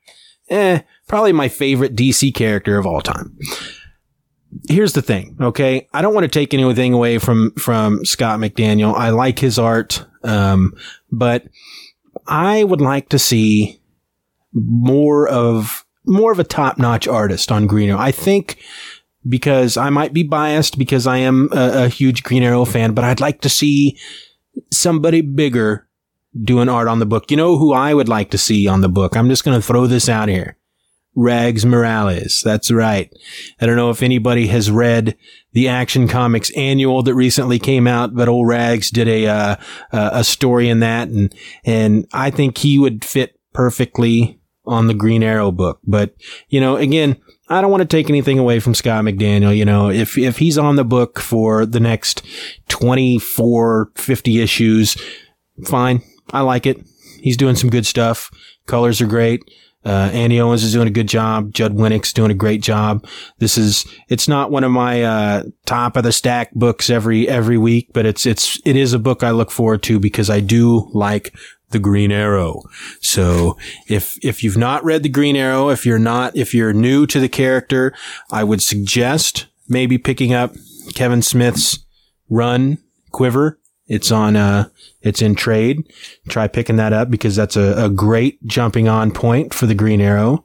eh, 0.51 0.83
probably 1.07 1.33
my 1.33 1.49
favorite 1.49 1.97
DC 1.97 2.35
character 2.35 2.77
of 2.77 2.85
all 2.87 3.01
time 3.01 3.39
here's 4.69 4.93
the 4.93 5.03
thing, 5.03 5.37
okay? 5.41 5.89
I 5.93 6.03
don't 6.03 6.15
want 6.15 6.25
to 6.25 6.29
take 6.29 6.55
anything 6.55 6.93
away 6.93 7.19
from 7.19 7.53
from 7.53 8.05
Scott 8.05 8.39
McDaniel. 8.41 8.95
I 8.95 9.11
like 9.11 9.39
his 9.39 9.59
art, 9.59 10.05
um, 10.23 10.75
but 11.11 11.45
I 12.27 12.65
would 12.65 12.81
like 12.81 13.09
to 13.11 13.19
see 13.19 13.81
more 14.53 15.29
of 15.29 15.85
more 16.05 16.33
of 16.33 16.39
a 16.39 16.45
top 16.45 16.79
notch 16.79 17.07
artist 17.07 17.53
on 17.53 17.67
Green 17.67 17.91
Arrow. 17.91 17.99
I 17.99 18.13
think 18.13 18.59
because 19.29 19.77
I 19.77 19.91
might 19.91 20.13
be 20.13 20.23
biased 20.23 20.79
because 20.79 21.07
I 21.07 21.19
am 21.19 21.49
a, 21.53 21.85
a 21.85 21.89
huge 21.89 22.23
Green 22.23 22.43
Arrow 22.43 22.65
fan, 22.65 22.95
but 22.95 23.05
I'd 23.05 23.21
like 23.21 23.41
to 23.43 23.49
see 23.49 23.99
somebody 24.73 25.21
bigger 25.21 25.87
doing 26.45 26.69
art 26.69 26.89
on 26.89 26.99
the 26.99 27.07
book. 27.07 27.31
You 27.31 27.37
know 27.37 27.59
who 27.59 27.73
I 27.73 27.95
would 27.95 28.09
like 28.09 28.31
to 28.31 28.39
see 28.39 28.67
on 28.67 28.81
the 28.81 28.89
book? 28.89 29.17
I'm 29.17 29.29
just 29.29 29.45
going 29.45 29.59
to 29.59 29.67
throw 29.67 29.87
this 29.87 30.09
out 30.09 30.29
here. 30.29 30.57
Rags 31.19 31.67
Morales. 31.67 32.43
That's 32.45 32.71
right. 32.71 33.13
I 33.61 33.67
don't 33.67 33.75
know 33.75 33.91
if 33.91 34.05
anybody 34.05 34.47
has 34.47 34.71
read 34.71 35.17
the 35.53 35.67
Action 35.67 36.07
Comics 36.07 36.51
annual 36.57 37.03
that 37.03 37.15
recently 37.15 37.59
came 37.59 37.89
out, 37.89 38.15
but 38.15 38.29
old 38.29 38.47
Rags 38.47 38.89
did 38.91 39.09
a 39.09 39.27
uh, 39.27 39.57
a 39.91 40.23
story 40.23 40.69
in 40.69 40.79
that, 40.79 41.09
and 41.09 41.35
and 41.65 42.07
I 42.13 42.31
think 42.31 42.59
he 42.59 42.79
would 42.79 43.05
fit 43.05 43.37
perfectly 43.53 44.39
on 44.65 44.87
the 44.87 44.95
Green 44.95 45.25
Arrow 45.25 45.51
book. 45.51 45.81
But 45.85 46.15
you 46.51 46.61
know, 46.61 46.77
again, 46.77 47.17
I 47.49 47.61
don't 47.61 47.73
want 47.73 47.81
to 47.81 47.97
take 47.97 48.09
anything 48.09 48.39
away 48.39 48.61
from 48.61 48.77
Scott 48.77 49.03
McDaniel. 49.03 49.57
You 49.57 49.65
know, 49.65 49.91
if 49.91 50.17
if 50.17 50.39
he's 50.39 50.57
on 50.57 50.77
the 50.77 50.85
book 50.85 51.19
for 51.19 51.67
the 51.67 51.81
next 51.81 52.25
24, 52.69 53.91
50 53.97 54.41
issues, 54.41 54.97
fine. 55.65 56.01
I 56.31 56.43
like 56.43 56.65
it. 56.65 56.79
He's 57.21 57.37
doing 57.37 57.57
some 57.57 57.71
good 57.71 57.87
stuff. 57.87 58.31
Colors 58.67 59.01
are 59.01 59.07
great. 59.07 59.43
Uh, 59.85 60.11
Andy 60.13 60.41
Owens 60.41 60.65
is 60.65 60.73
doing 60.73 60.89
a 60.89 60.93
good 60.93 61.09
job. 61.09 61.53
Judd 61.53 61.77
Winick's 61.77 62.13
doing 62.13 62.31
a 62.31 62.35
great 62.35 62.63
job. 62.63 63.07
This 63.39 63.57
is, 63.57 63.87
it's 64.09 64.29
not 64.29 64.51
one 64.51 64.65
of 64.65 64.71
my, 64.71 65.03
uh, 65.03 65.45
top 65.67 65.97
of 65.97 66.03
the 66.03 66.13
stack 66.13 66.53
books 66.55 66.91
every, 66.91 67.29
every 67.29 67.57
week, 67.57 67.91
but 67.95 68.05
it's, 68.05 68.27
it's, 68.27 68.61
it 68.65 68.77
is 68.77 68.93
a 68.93 68.99
book 68.99 69.23
I 69.23 69.31
look 69.31 69.51
forward 69.51 69.83
to 69.85 70.01
because 70.01 70.29
I 70.29 70.41
do 70.41 70.91
like 70.93 71.33
the 71.71 71.79
Green 71.79 72.11
Arrow. 72.11 72.63
So 73.01 73.57
if, 73.89 74.17
if 74.23 74.43
you've 74.43 74.57
not 74.57 74.85
read 74.85 75.03
the 75.03 75.09
Green 75.09 75.37
Arrow, 75.37 75.69
if 75.69 75.87
you're 75.87 75.99
not, 75.99 76.37
if 76.37 76.55
you're 76.55 76.73
new 76.73 77.07
to 77.07 77.21
the 77.21 77.29
character, 77.29 77.95
I 78.31 78.45
would 78.45 78.63
suggest 78.63 79.47
maybe 79.69 79.99
picking 79.99 80.33
up 80.33 80.55
Kevin 80.95 81.23
Smith's 81.23 81.85
run 82.29 82.79
Quiver. 83.13 83.61
It's 83.89 84.13
on, 84.13 84.37
uh, 84.37 84.69
it's 85.03 85.23
in 85.23 85.35
trade. 85.35 85.91
Try 86.29 86.47
picking 86.47 86.77
that 86.77 86.93
up 86.93 87.11
because 87.11 87.35
that's 87.35 87.57
a, 87.57 87.87
a 87.87 87.89
great 87.89 88.45
jumping 88.47 88.89
on 88.89 89.11
point 89.11 89.55
for 89.55 89.67
the 89.67 89.75
Green 89.75 90.01
Arrow. 90.01 90.45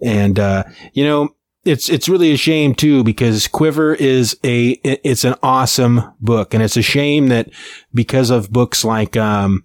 And, 0.00 0.38
uh, 0.38 0.64
you 0.92 1.04
know, 1.04 1.34
it's, 1.64 1.88
it's 1.88 2.08
really 2.08 2.32
a 2.32 2.36
shame 2.36 2.74
too 2.74 3.02
because 3.04 3.48
Quiver 3.48 3.94
is 3.94 4.38
a, 4.44 4.70
it's 4.84 5.24
an 5.24 5.34
awesome 5.42 6.02
book. 6.20 6.54
And 6.54 6.62
it's 6.62 6.76
a 6.76 6.82
shame 6.82 7.28
that 7.28 7.50
because 7.92 8.30
of 8.30 8.52
books 8.52 8.84
like, 8.84 9.16
um, 9.16 9.64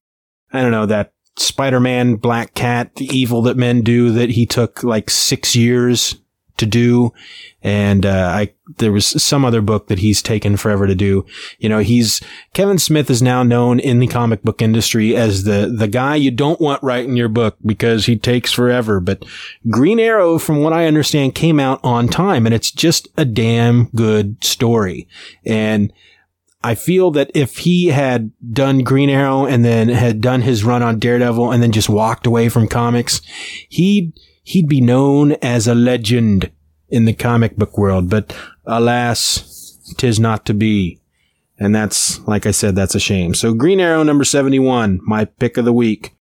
I 0.52 0.62
don't 0.62 0.72
know, 0.72 0.88
that 0.88 1.14
Spider-Man, 1.38 2.16
Black 2.16 2.54
Cat, 2.54 2.96
The 2.96 3.06
Evil 3.06 3.42
That 3.44 3.58
Men 3.58 3.82
Do 3.82 4.12
that 4.12 4.32
he 4.32 4.46
took 4.46 4.84
like 4.84 5.10
six 5.10 5.56
years 5.56 6.16
to 6.58 6.66
do. 6.66 7.14
And, 7.62 8.06
uh, 8.06 8.32
I, 8.34 8.54
there 8.78 8.92
was 8.92 9.06
some 9.22 9.46
other 9.46 9.62
book 9.62 9.88
that 9.88 10.00
he's 10.00 10.22
taken 10.22 10.58
forever 10.58 10.88
to 10.88 10.96
do. 10.96 11.26
You 11.60 11.70
know, 11.70 11.80
he's, 11.80 12.22
Kevin 12.54 12.78
Smith 12.78 13.10
is 13.10 13.22
now 13.22 13.44
known 13.44 13.80
in 13.80 14.00
the 14.00 14.08
comic 14.08 14.44
book 14.44 14.62
industry 14.62 15.16
as 15.16 15.44
the, 15.44 15.74
the 15.76 15.88
guy 15.88 16.16
you 16.16 16.32
don't 16.32 16.62
want 16.62 16.84
writing 16.84 17.16
your 17.16 17.30
book 17.30 17.58
because 17.66 18.06
he 18.06 18.18
takes 18.18 18.52
forever. 18.52 19.00
But 19.00 19.24
Green 19.70 20.00
Arrow, 20.00 20.38
from 20.38 20.62
what 20.62 20.74
I 20.74 20.86
understand, 20.86 21.36
came 21.36 21.60
out 21.60 21.80
on 21.84 22.08
time 22.08 22.46
and 22.46 22.54
it's 22.54 22.72
just 22.72 23.08
a 23.18 23.26
damn 23.26 23.86
good 23.96 24.44
story. 24.44 25.08
And, 25.46 25.94
I 26.64 26.76
feel 26.76 27.12
that 27.12 27.30
if 27.36 27.58
he 27.58 27.88
had 27.88 28.32
done 28.54 28.84
Green 28.84 29.10
Arrow 29.10 29.46
and 29.46 29.66
then 29.66 29.90
had 29.90 30.22
done 30.22 30.42
his 30.42 30.64
run 30.64 30.82
on 30.82 30.98
Daredevil 30.98 31.52
and 31.52 31.62
then 31.62 31.74
just 31.74 31.90
walked 31.90 32.26
away 32.26 32.48
from 32.48 32.70
comics, 32.70 33.22
he'd, 33.68 34.14
he'd 34.44 34.68
be 34.68 34.82
known 34.82 35.34
as 35.42 35.68
a 35.68 35.76
legend 35.76 36.52
in 36.90 37.06
the 37.06 37.14
comic 37.14 37.56
book 37.56 37.78
world, 37.78 38.10
but 38.10 38.36
alas, 38.66 39.80
tis 39.98 40.20
not 40.20 40.46
to 40.46 40.54
be. 40.54 41.00
And 41.58 41.74
that's, 41.74 42.20
like 42.28 42.46
I 42.46 42.52
said, 42.52 42.76
that's 42.76 42.96
a 42.96 43.00
shame. 43.00 43.34
So 43.34 43.54
Green 43.54 43.80
Arrow 43.80 44.04
number 44.04 44.24
71, 44.24 45.00
my 45.04 45.26
pick 45.26 45.58
of 45.58 45.66
the 45.66 45.74
week. 45.74 46.16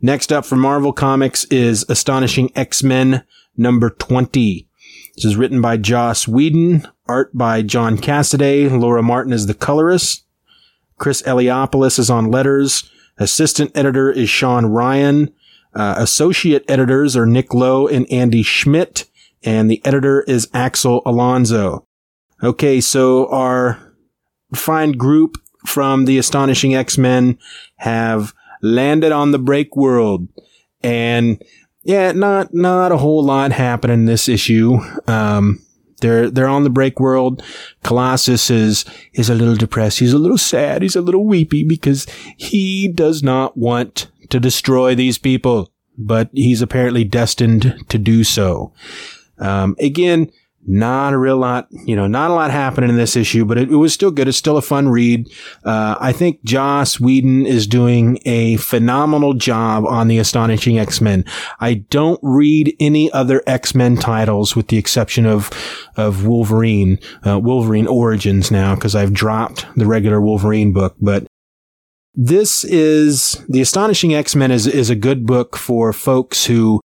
Next 0.00 0.32
up 0.32 0.44
for 0.44 0.56
Marvel 0.56 0.92
Comics 0.92 1.44
is 1.46 1.84
Astonishing 1.88 2.50
X-Men 2.56 3.24
number 3.56 3.90
20. 3.90 4.68
This 5.16 5.24
is 5.24 5.36
written 5.36 5.60
by 5.60 5.76
Joss 5.76 6.28
Whedon, 6.28 6.86
art 7.06 7.36
by 7.36 7.62
John 7.62 7.98
Cassaday, 7.98 8.70
Laura 8.70 9.02
Martin 9.02 9.32
is 9.32 9.46
the 9.46 9.54
colorist, 9.54 10.24
Chris 10.96 11.22
Eliopoulos 11.22 11.98
is 11.98 12.08
on 12.08 12.30
letters, 12.30 12.88
assistant 13.18 13.76
editor 13.76 14.12
is 14.12 14.30
Sean 14.30 14.66
Ryan, 14.66 15.34
uh, 15.74 15.94
associate 15.98 16.64
editors 16.68 17.16
are 17.16 17.26
Nick 17.26 17.54
Lowe 17.54 17.86
and 17.86 18.10
Andy 18.10 18.42
Schmidt, 18.42 19.04
and 19.42 19.70
the 19.70 19.84
editor 19.84 20.22
is 20.22 20.48
Axel 20.52 21.02
Alonso. 21.04 21.86
Okay, 22.42 22.80
so 22.80 23.28
our 23.30 23.78
fine 24.54 24.92
group 24.92 25.36
from 25.66 26.04
the 26.04 26.18
Astonishing 26.18 26.74
X-Men 26.74 27.38
have 27.76 28.32
landed 28.62 29.12
on 29.12 29.32
the 29.32 29.38
break 29.38 29.76
world 29.76 30.28
and 30.82 31.42
yeah, 31.82 32.12
not, 32.12 32.52
not 32.52 32.92
a 32.92 32.96
whole 32.96 33.24
lot 33.24 33.52
happening 33.52 34.00
in 34.00 34.04
this 34.06 34.28
issue. 34.28 34.78
Um, 35.06 35.64
they're, 36.00 36.30
they're 36.30 36.48
on 36.48 36.64
the 36.64 36.70
break 36.70 37.00
world. 37.00 37.42
Colossus 37.82 38.50
is, 38.50 38.84
is 39.14 39.30
a 39.30 39.34
little 39.34 39.56
depressed. 39.56 39.98
He's 39.98 40.12
a 40.12 40.18
little 40.18 40.38
sad. 40.38 40.82
He's 40.82 40.96
a 40.96 41.00
little 41.00 41.24
weepy 41.24 41.64
because 41.64 42.06
he 42.36 42.88
does 42.88 43.22
not 43.22 43.56
want 43.56 44.08
to 44.30 44.40
destroy 44.40 44.94
these 44.94 45.18
people, 45.18 45.72
but 45.96 46.30
he's 46.32 46.62
apparently 46.62 47.04
destined 47.04 47.84
to 47.88 47.98
do 47.98 48.24
so. 48.24 48.72
Um, 49.38 49.76
again, 49.78 50.30
not 50.70 51.14
a 51.14 51.18
real 51.18 51.38
lot, 51.38 51.66
you 51.70 51.96
know, 51.96 52.06
not 52.06 52.30
a 52.30 52.34
lot 52.34 52.50
happening 52.50 52.90
in 52.90 52.96
this 52.96 53.16
issue, 53.16 53.44
but 53.46 53.56
it, 53.56 53.70
it 53.70 53.76
was 53.76 53.94
still 53.94 54.10
good. 54.10 54.28
It's 54.28 54.36
still 54.36 54.58
a 54.58 54.62
fun 54.62 54.88
read. 54.88 55.26
Uh, 55.64 55.96
I 55.98 56.12
think 56.12 56.44
Joss 56.44 57.00
Whedon 57.00 57.46
is 57.46 57.66
doing 57.66 58.18
a 58.26 58.56
phenomenal 58.56 59.32
job 59.32 59.86
on 59.86 60.08
the 60.08 60.18
Astonishing 60.18 60.78
X-Men. 60.78 61.24
I 61.58 61.74
don't 61.74 62.20
read 62.22 62.76
any 62.78 63.10
other 63.12 63.42
X-Men 63.46 63.96
titles 63.96 64.54
with 64.54 64.68
the 64.68 64.76
exception 64.76 65.24
of, 65.24 65.50
of 65.96 66.26
Wolverine, 66.26 66.98
uh, 67.26 67.38
Wolverine 67.38 67.86
Origins 67.86 68.50
now, 68.50 68.74
because 68.74 68.94
I've 68.94 69.14
dropped 69.14 69.64
the 69.74 69.86
regular 69.86 70.20
Wolverine 70.20 70.74
book, 70.74 70.96
but 71.00 71.26
this 72.20 72.64
is 72.64 73.44
the 73.48 73.60
Astonishing 73.60 74.12
X-Men 74.12 74.50
is, 74.50 74.66
is 74.66 74.90
a 74.90 74.96
good 74.96 75.24
book 75.24 75.56
for 75.56 75.92
folks 75.92 76.46
who 76.46 76.80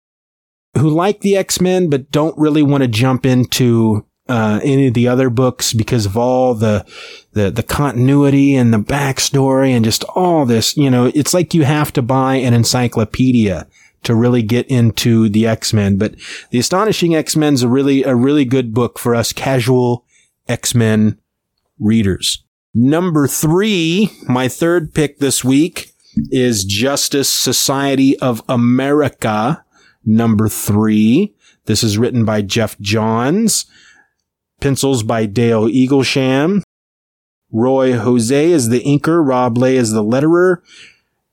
who 0.75 0.89
like 0.89 1.21
the 1.21 1.37
X-Men 1.37 1.87
but 1.87 2.09
don't 2.09 2.37
really 2.37 2.63
want 2.63 2.81
to 2.81 2.87
jump 2.87 3.27
into 3.27 4.07
uh, 4.27 4.59
any 4.63 4.87
of 4.87 4.95
the 4.95 5.07
other 5.07 5.29
books 5.29 5.71
because 5.71 6.07
of 6.07 6.17
all 6.17 6.55
the, 6.55 6.83
the 7.33 7.51
the 7.51 7.61
continuity 7.61 8.55
and 8.55 8.73
the 8.73 8.79
backstory 8.79 9.69
and 9.69 9.85
just 9.85 10.03
all 10.15 10.47
this. 10.47 10.75
You 10.75 10.89
know, 10.89 11.11
it's 11.13 11.33
like 11.33 11.53
you 11.53 11.63
have 11.63 11.93
to 11.93 12.01
buy 12.01 12.35
an 12.35 12.55
encyclopedia 12.55 13.67
to 14.03 14.15
really 14.15 14.41
get 14.41 14.65
into 14.67 15.29
the 15.29 15.45
X-Men. 15.45 15.97
But 15.97 16.15
the 16.49 16.57
Astonishing 16.59 17.13
X 17.13 17.35
Men's 17.35 17.61
a 17.61 17.67
really 17.67 18.01
a 18.01 18.15
really 18.15 18.45
good 18.45 18.73
book 18.73 18.97
for 18.97 19.13
us 19.13 19.31
casual 19.31 20.05
X-Men 20.47 21.19
readers. 21.77 22.43
Number 22.73 23.27
three, 23.27 24.11
my 24.27 24.47
third 24.47 24.93
pick 24.93 25.17
this 25.19 25.43
week 25.43 25.93
is 26.31 26.63
Justice 26.63 27.31
Society 27.31 28.17
of 28.19 28.41
America 28.47 29.65
number 30.05 30.47
three. 30.47 31.35
This 31.65 31.83
is 31.83 31.97
written 31.97 32.25
by 32.25 32.41
Geoff 32.41 32.79
Johns. 32.79 33.65
Pencils 34.59 35.03
by 35.03 35.25
Dale 35.25 35.67
Eaglesham. 35.67 36.61
Roy 37.51 37.97
Jose 37.97 38.51
is 38.51 38.69
the 38.69 38.81
inker. 38.81 39.25
Rob 39.25 39.57
Leigh 39.57 39.77
is 39.77 39.91
the 39.91 40.03
letterer. 40.03 40.57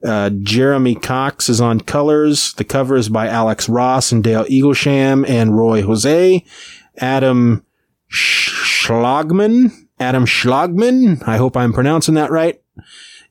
Uh, 0.05 0.31
Jeremy 0.31 0.95
Cox 0.95 1.49
is 1.49 1.61
on 1.61 1.81
colors. 1.81 2.53
The 2.55 2.65
cover 2.65 2.97
is 2.97 3.09
by 3.09 3.29
Alex 3.29 3.69
Ross 3.69 4.13
and 4.13 4.23
Dale 4.23 4.45
Eaglesham 4.45 5.29
and 5.29 5.57
Roy 5.57 5.83
Jose. 5.83 6.45
Adam 6.99 7.65
Schlagman, 8.11 9.86
Adam 9.99 10.27
Schlagman, 10.27 11.27
I 11.27 11.37
hope 11.37 11.57
I'm 11.57 11.73
pronouncing 11.73 12.15
that 12.15 12.31
right, 12.31 12.61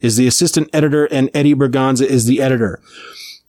is 0.01 0.17
the 0.17 0.27
assistant 0.27 0.69
editor 0.73 1.05
and 1.05 1.29
Eddie 1.33 1.55
Berganza 1.55 2.05
is 2.05 2.25
the 2.25 2.41
editor. 2.41 2.81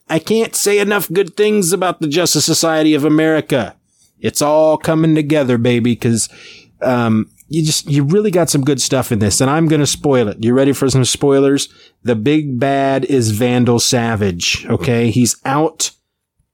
I 0.09 0.19
can't 0.19 0.55
say 0.55 0.79
enough 0.79 1.11
good 1.11 1.35
things 1.35 1.73
about 1.73 1.99
the 1.99 2.07
Justice 2.07 2.45
Society 2.45 2.93
of 2.93 3.03
America. 3.03 3.75
It's 4.19 4.41
all 4.41 4.77
coming 4.77 5.15
together, 5.15 5.57
baby, 5.57 5.93
because 5.93 6.29
um, 6.81 7.29
you 7.49 7.63
just 7.63 7.89
you 7.89 8.03
really 8.03 8.31
got 8.31 8.49
some 8.49 8.63
good 8.63 8.81
stuff 8.81 9.11
in 9.11 9.19
this, 9.19 9.41
and 9.41 9.49
I'm 9.49 9.67
gonna 9.67 9.85
spoil 9.85 10.27
it. 10.27 10.43
You 10.43 10.53
ready 10.53 10.73
for 10.73 10.89
some 10.89 11.05
spoilers? 11.05 11.69
The 12.03 12.15
big 12.15 12.59
bad 12.59 13.05
is 13.05 13.31
Vandal 13.31 13.79
Savage. 13.79 14.65
Okay, 14.67 15.11
he's 15.11 15.39
out 15.45 15.91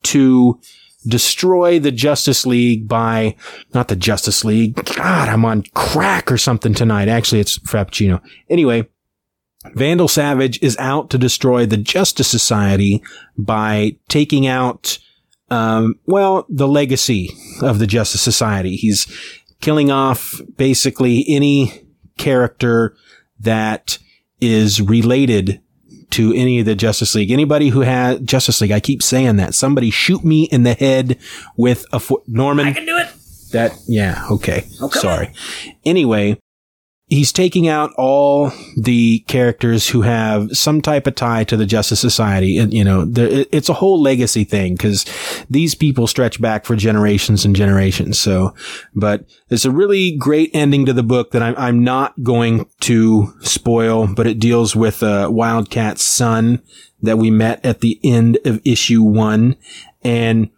to 0.04 0.60
destroy 1.08 1.80
the 1.80 1.92
Justice 1.92 2.46
League 2.46 2.88
by 2.88 3.36
not 3.74 3.88
the 3.88 3.96
Justice 3.96 4.44
League. 4.44 4.76
God, 4.96 5.30
I'm 5.30 5.46
on 5.46 5.64
crack 5.74 6.32
or 6.32 6.38
something 6.38 6.74
tonight. 6.74 7.08
Actually, 7.08 7.42
it's 7.42 7.60
Frappuccino. 7.60 8.22
Anyway, 8.50 8.88
Vandal 9.76 10.08
Savage 10.08 10.62
is 10.62 10.78
out 10.78 11.10
to 11.10 11.18
destroy 11.18 11.66
the 11.66 11.78
Justice 11.78 12.28
Society 12.28 13.02
by 13.38 13.96
taking 14.10 14.46
out, 14.46 14.98
um, 15.50 15.96
well, 16.06 16.46
the 16.50 16.68
legacy 16.68 17.30
of 17.62 17.80
the 17.80 17.88
Justice 17.88 18.22
Society. 18.22 18.76
He's 18.76 19.08
killing 19.62 19.92
off 19.92 20.42
basically 20.58 21.26
any 21.28 21.72
character 22.18 22.96
that 23.40 23.98
is 24.42 24.82
related 24.82 25.62
to 26.14 26.32
any 26.34 26.60
of 26.60 26.66
the 26.66 26.76
Justice 26.76 27.16
League. 27.16 27.32
Anybody 27.32 27.70
who 27.70 27.82
has 27.82 28.20
Justice 28.20 28.62
League, 28.62 28.72
I 28.72 28.80
keep 28.80 29.02
saying 29.02 29.38
that. 29.38 29.56
Somebody 29.56 29.90
shoot 29.90 30.24
me 30.24 30.44
in 30.44 30.64
the 30.64 30.76
head 30.76 31.18
with 31.58 31.86
a 31.92 32.00
foot. 32.00 32.22
Norman. 32.28 32.68
I 32.68 32.74
can 32.74 32.86
do 32.86 32.98
it. 32.98 33.08
That, 33.52 33.74
yeah, 33.88 34.26
okay. 34.32 34.68
Oh, 34.82 34.90
Sorry. 34.90 35.32
Anyway, 35.86 36.40
he's 37.14 37.32
taking 37.32 37.68
out 37.68 37.94
all 37.96 38.52
the 38.76 39.20
characters 39.28 39.88
who 39.88 40.02
have 40.02 40.50
some 40.58 40.82
type 40.82 41.06
of 41.06 41.14
tie 41.14 41.44
to 41.44 41.56
the 41.56 41.66
Justice 41.66 42.00
Society. 42.00 42.58
And, 42.58 42.74
you 42.74 42.84
know, 42.84 43.06
it's 43.16 43.70
a 43.70 43.74
whole 43.74 44.02
legacy 44.02 44.44
thing 44.44 44.74
because 44.74 45.06
these 45.48 45.76
people 45.76 46.08
stretch 46.08 46.42
back 46.42 46.66
for 46.66 46.76
generations 46.76 47.46
and 47.46 47.56
generations. 47.56 48.20
So, 48.20 48.56
but 48.96 49.26
it's 49.50 49.64
a 49.64 49.72
really 49.72 50.18
great 50.18 50.50
ending 50.56 50.88
to 50.88 50.94
the 50.94 51.04
book 51.04 51.32
that 51.32 51.44
I'm, 51.44 51.54
I'm 51.56 51.84
not 51.84 52.24
going 52.24 52.68
to 52.82 53.32
spoil, 53.42 54.08
but 54.08 54.26
it 54.26 54.40
deals 54.40 54.76
with 54.76 55.04
uh, 55.04 55.30
Wildcat's 55.30 56.04
son 56.04 56.64
that 57.04 57.20
we 57.20 57.30
met 57.30 57.64
at 57.64 57.82
the 57.82 58.00
end 58.04 58.40
of 58.44 58.60
issue 58.66 59.04
one. 59.04 59.56
And 60.04 60.50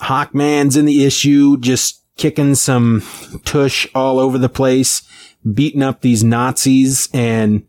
Hawkman's 0.00 0.76
in 0.76 0.84
the 0.84 1.06
issue, 1.06 1.56
just 1.56 2.02
kicking 2.18 2.54
some 2.54 3.02
tush 3.44 3.86
all 3.94 4.18
over 4.18 4.36
the 4.36 4.50
place 4.50 5.05
beating 5.54 5.82
up 5.82 6.00
these 6.00 6.24
Nazis. 6.24 7.08
And 7.12 7.66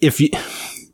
if 0.00 0.20
you, 0.20 0.30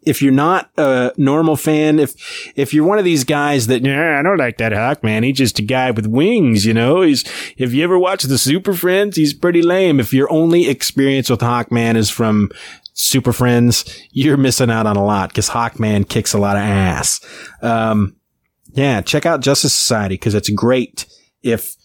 if 0.04 0.20
you're 0.20 0.32
not 0.32 0.70
a 0.76 1.12
normal 1.16 1.56
fan, 1.56 1.98
if, 1.98 2.14
if 2.56 2.74
you're 2.74 2.86
one 2.86 2.98
of 2.98 3.04
these 3.04 3.24
guys 3.24 3.68
that, 3.68 3.82
yeah, 3.82 4.18
I 4.18 4.22
don't 4.22 4.36
like 4.36 4.58
that 4.58 4.72
Hawkman. 4.72 5.24
He's 5.24 5.38
just 5.38 5.58
a 5.58 5.62
guy 5.62 5.90
with 5.90 6.06
wings, 6.06 6.66
you 6.66 6.74
know, 6.74 7.02
he's, 7.02 7.24
if 7.56 7.72
you 7.72 7.84
ever 7.84 7.98
watch 7.98 8.24
the 8.24 8.38
Super 8.38 8.74
Friends, 8.74 9.16
he's 9.16 9.32
pretty 9.32 9.62
lame. 9.62 10.00
If 10.00 10.12
your 10.12 10.30
only 10.32 10.68
experience 10.68 11.30
with 11.30 11.40
Hawkman 11.40 11.96
is 11.96 12.10
from 12.10 12.50
Super 12.94 13.32
Friends, 13.32 13.84
you're 14.10 14.36
missing 14.36 14.70
out 14.70 14.86
on 14.86 14.96
a 14.96 15.04
lot 15.04 15.30
because 15.30 15.48
Hawkman 15.48 16.08
kicks 16.08 16.32
a 16.32 16.38
lot 16.38 16.56
of 16.56 16.62
ass. 16.62 17.20
Um, 17.62 18.16
yeah, 18.72 19.02
check 19.02 19.24
out 19.24 19.40
Justice 19.40 19.74
Society 19.74 20.14
because 20.14 20.34
it's 20.34 20.50
great. 20.50 21.06
If, 21.42 21.76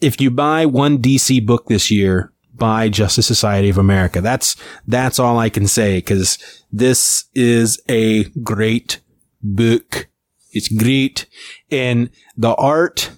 if 0.00 0.20
you 0.20 0.30
buy 0.30 0.66
one 0.66 0.98
DC 0.98 1.44
book 1.44 1.66
this 1.66 1.90
year, 1.90 2.32
buy 2.54 2.88
Justice 2.88 3.26
Society 3.26 3.68
of 3.68 3.78
America. 3.78 4.20
That's, 4.20 4.56
that's 4.86 5.18
all 5.18 5.38
I 5.38 5.48
can 5.48 5.66
say 5.66 5.98
because 5.98 6.38
this 6.72 7.24
is 7.34 7.80
a 7.88 8.24
great 8.40 9.00
book. 9.42 10.08
It's 10.52 10.68
great. 10.68 11.26
And 11.70 12.10
the 12.36 12.54
art 12.54 13.10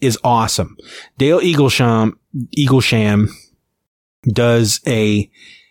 is 0.00 0.18
awesome. 0.24 0.76
Dale 1.16 1.40
Eaglesham, 1.40 2.12
Eaglesham 2.56 3.30
does 4.32 4.80
a, 4.86 5.30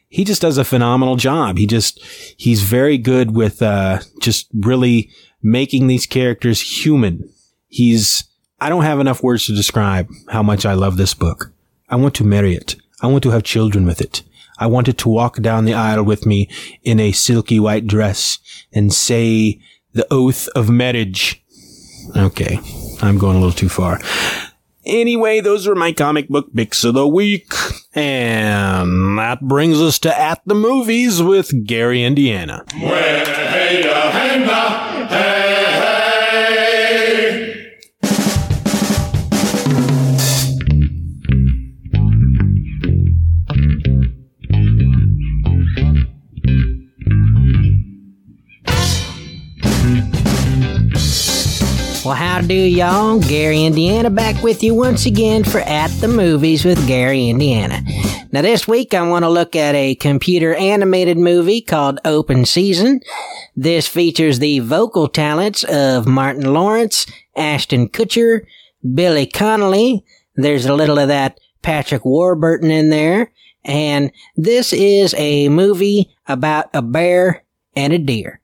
he 0.10 0.24
just 0.24 0.42
does 0.42 0.58
a 0.58 0.66
phenomenal 0.66 1.18
job. 1.18 1.58
He 1.58 1.68
just, 1.68 2.02
he's 2.38 2.64
very 2.64 2.98
good 2.98 3.36
with, 3.36 3.62
uh, 3.62 4.00
just 4.22 4.48
really 4.54 5.12
making 5.42 5.88
these 5.88 6.06
characters 6.06 6.62
human. 6.62 7.30
He's, 7.68 8.27
I 8.60 8.70
don't 8.70 8.84
have 8.84 9.00
enough 9.00 9.22
words 9.22 9.46
to 9.46 9.56
describe 9.56 10.10
how 10.30 10.42
much 10.42 10.66
I 10.66 10.74
love 10.74 10.98
this 10.98 11.14
book. 11.14 11.52
I 11.90 11.96
want 11.96 12.16
to 12.16 12.24
marry 12.24 12.56
it. 12.56 12.76
I 13.02 13.08
want 13.08 13.24
to 13.24 13.30
have 13.30 13.44
children 13.44 13.86
with 13.86 14.02
it. 14.02 14.24
I 14.58 14.66
want 14.66 14.88
it 14.88 14.98
to 15.00 15.10
walk 15.10 15.40
down 15.42 15.66
the 15.66 15.76
aisle 15.76 16.04
with 16.04 16.26
me 16.26 16.50
in 16.84 17.00
a 17.00 17.12
silky 17.12 17.60
white 17.60 17.86
dress 17.86 18.40
and 18.74 18.92
say 18.92 19.60
the 19.94 20.08
oath 20.10 20.48
of 20.56 20.70
marriage. 20.70 21.44
Okay. 22.16 22.60
I'm 23.02 23.20
going 23.20 23.38
a 23.38 23.40
little 23.40 23.52
too 23.52 23.70
far. 23.70 24.00
Anyway, 24.86 25.42
those 25.42 25.68
were 25.68 25.76
my 25.76 25.92
comic 25.92 26.28
book 26.28 26.48
picks 26.56 26.84
of 26.84 26.96
the 26.96 27.08
week. 27.08 27.54
And 27.94 29.20
that 29.20 29.42
brings 29.42 29.80
us 29.82 30.00
to 30.00 30.20
At 30.20 30.42
the 30.46 30.56
Movies 30.56 31.22
with 31.22 31.66
Gary, 31.66 32.04
Indiana. 32.04 32.64
Well, 32.74 33.26
how 33.26 34.54
uh, 34.54 34.84
uh, 34.84 34.87
do 52.48 52.54
y'all? 52.54 53.20
Gary, 53.20 53.66
Indiana, 53.66 54.10
back 54.10 54.42
with 54.42 54.64
you 54.64 54.74
once 54.74 55.06
again 55.06 55.44
for 55.44 55.60
At 55.60 55.90
the 56.00 56.08
Movies 56.08 56.64
with 56.64 56.88
Gary, 56.88 57.28
Indiana. 57.28 57.82
Now, 58.32 58.42
this 58.42 58.66
week 58.66 58.94
I 58.94 59.02
want 59.02 59.24
to 59.24 59.30
look 59.30 59.54
at 59.54 59.76
a 59.76 59.96
computer 59.96 60.56
animated 60.56 61.18
movie 61.18 61.60
called 61.60 62.00
Open 62.06 62.46
Season. 62.46 63.02
This 63.58 63.86
features 63.86 64.40
the 64.40 64.60
vocal 64.60 65.10
talents 65.10 65.66
of 65.66 66.08
Martin 66.08 66.54
Lawrence, 66.54 67.06
Ashton 67.36 67.90
Kutcher, 67.90 68.46
Billy 68.94 69.26
Connolly. 69.26 70.06
There's 70.36 70.66
a 70.66 70.74
little 70.74 71.00
of 71.00 71.10
that 71.10 71.42
Patrick 71.64 72.06
Warburton 72.06 72.72
in 72.72 72.90
there. 72.90 73.30
And 73.66 74.10
this 74.38 74.72
is 74.72 75.14
a 75.18 75.50
movie 75.50 76.16
about 76.28 76.70
a 76.74 76.82
bear 76.82 77.44
and 77.76 77.92
a 77.92 77.98
deer. 77.98 78.40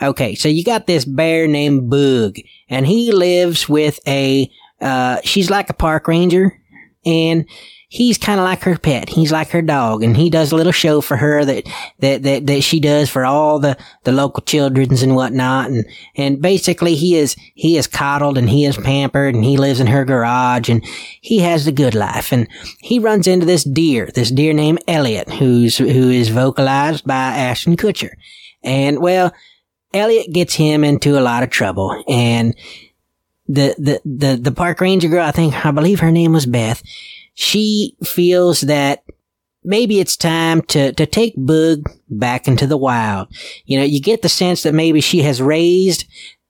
Okay, 0.00 0.34
so 0.34 0.48
you 0.48 0.64
got 0.64 0.86
this 0.86 1.04
bear 1.04 1.48
named 1.48 1.90
Bug, 1.90 2.36
and 2.68 2.86
he 2.86 3.12
lives 3.12 3.68
with 3.68 4.00
a, 4.06 4.50
uh, 4.80 5.20
she's 5.24 5.50
like 5.50 5.70
a 5.70 5.74
park 5.74 6.08
ranger, 6.08 6.60
and 7.04 7.46
he's 7.90 8.18
kind 8.18 8.38
of 8.38 8.44
like 8.44 8.62
her 8.62 8.76
pet. 8.76 9.08
He's 9.08 9.32
like 9.32 9.48
her 9.50 9.62
dog, 9.62 10.02
and 10.02 10.16
he 10.16 10.28
does 10.28 10.52
a 10.52 10.56
little 10.56 10.72
show 10.72 11.00
for 11.00 11.16
her 11.16 11.44
that, 11.44 11.66
that, 12.00 12.22
that, 12.22 12.46
that 12.46 12.62
she 12.62 12.80
does 12.80 13.08
for 13.08 13.24
all 13.24 13.58
the, 13.58 13.76
the 14.04 14.12
local 14.12 14.42
children's 14.42 15.02
and 15.02 15.16
whatnot. 15.16 15.70
And, 15.70 15.86
and 16.14 16.42
basically 16.42 16.94
he 16.94 17.16
is, 17.16 17.34
he 17.54 17.76
is 17.78 17.86
coddled 17.86 18.36
and 18.36 18.48
he 18.48 18.66
is 18.66 18.76
pampered 18.76 19.34
and 19.34 19.44
he 19.44 19.56
lives 19.56 19.80
in 19.80 19.86
her 19.86 20.04
garage 20.04 20.68
and 20.68 20.84
he 21.20 21.38
has 21.40 21.64
the 21.64 21.72
good 21.72 21.94
life. 21.94 22.30
And 22.30 22.46
he 22.80 22.98
runs 22.98 23.26
into 23.26 23.46
this 23.46 23.64
deer, 23.64 24.10
this 24.14 24.30
deer 24.30 24.52
named 24.52 24.82
Elliot, 24.86 25.30
who's, 25.30 25.78
who 25.78 26.10
is 26.10 26.28
vocalized 26.28 27.06
by 27.06 27.14
Ashton 27.14 27.76
Kutcher. 27.76 28.12
And 28.62 29.00
well, 29.00 29.32
Elliot 29.94 30.32
gets 30.32 30.54
him 30.54 30.84
into 30.84 31.18
a 31.18 31.22
lot 31.22 31.42
of 31.42 31.50
trouble 31.50 32.02
and 32.08 32.54
the, 33.48 33.74
the, 33.78 34.00
the, 34.04 34.36
the 34.36 34.52
park 34.52 34.80
ranger 34.80 35.08
girl, 35.08 35.24
I 35.24 35.30
think, 35.30 35.64
I 35.64 35.70
believe 35.70 36.00
her 36.00 36.10
name 36.10 36.32
was 36.32 36.44
Beth. 36.44 36.82
She 37.34 37.96
feels 38.04 38.60
that 38.62 39.04
maybe 39.64 40.00
it's 40.00 40.16
time 40.16 40.62
to, 40.62 40.92
to 40.92 41.06
take 41.06 41.34
Bug 41.36 41.88
back 42.08 42.46
into 42.46 42.66
the 42.66 42.76
wild. 42.76 43.28
You 43.64 43.78
know, 43.78 43.84
you 43.84 44.00
get 44.00 44.22
the 44.22 44.28
sense 44.28 44.62
that 44.62 44.74
maybe 44.74 45.00
she 45.00 45.22
has 45.22 45.40
raised 45.40 46.04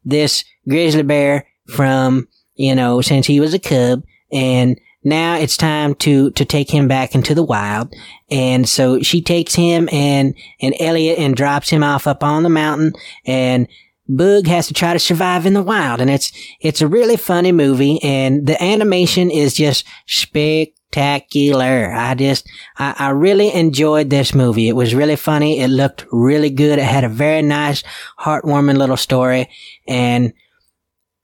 this 0.05 0.45
grizzly 0.69 1.03
bear 1.03 1.47
from, 1.69 2.29
you 2.55 2.75
know, 2.75 3.01
since 3.01 3.27
he 3.27 3.41
was 3.41 3.55
a 3.55 3.59
cub 3.59 4.03
and 4.33 4.81
now 5.05 5.37
it's 5.37 5.57
time 5.57 5.95
to, 5.97 6.31
to 6.33 6.45
take 6.45 6.71
him 6.71 6.89
back 6.89 7.15
into 7.15 7.35
the 7.35 7.43
wild. 7.43 7.95
And 8.31 8.69
so 8.69 9.01
she 9.01 9.23
takes 9.23 9.55
him 9.55 9.89
and, 9.93 10.35
and 10.61 10.75
Elliot 10.81 11.19
and 11.19 11.37
drops 11.37 11.71
him 11.71 11.83
off 11.83 12.07
up 12.07 12.25
on 12.25 12.43
the 12.43 12.49
mountain 12.49 12.93
and 13.25 13.69
Bug 14.09 14.47
has 14.47 14.67
to 14.69 14.75
try 14.75 14.95
to 14.95 14.99
survive 14.99 15.45
in 15.45 15.53
the 15.53 15.63
wild. 15.63 16.01
And 16.01 16.09
it's, 16.09 16.33
it's 16.61 16.81
a 16.81 16.89
really 16.89 17.17
funny 17.17 17.53
movie 17.53 18.03
and 18.03 18.47
the 18.47 18.61
animation 18.63 19.31
is 19.31 19.55
just 19.55 19.87
spectacular. 20.07 21.93
I 21.93 22.15
just, 22.15 22.49
I, 22.79 22.95
I 22.99 23.11
really 23.11 23.53
enjoyed 23.53 24.09
this 24.09 24.35
movie. 24.35 24.69
It 24.69 24.77
was 24.77 24.95
really 24.95 25.17
funny. 25.17 25.61
It 25.61 25.69
looked 25.69 26.07
really 26.11 26.51
good. 26.51 26.79
It 26.79 26.87
had 26.87 27.05
a 27.05 27.09
very 27.09 27.43
nice, 27.43 27.85
heartwarming 28.19 28.79
little 28.79 28.97
story 28.97 29.51
and 29.87 30.33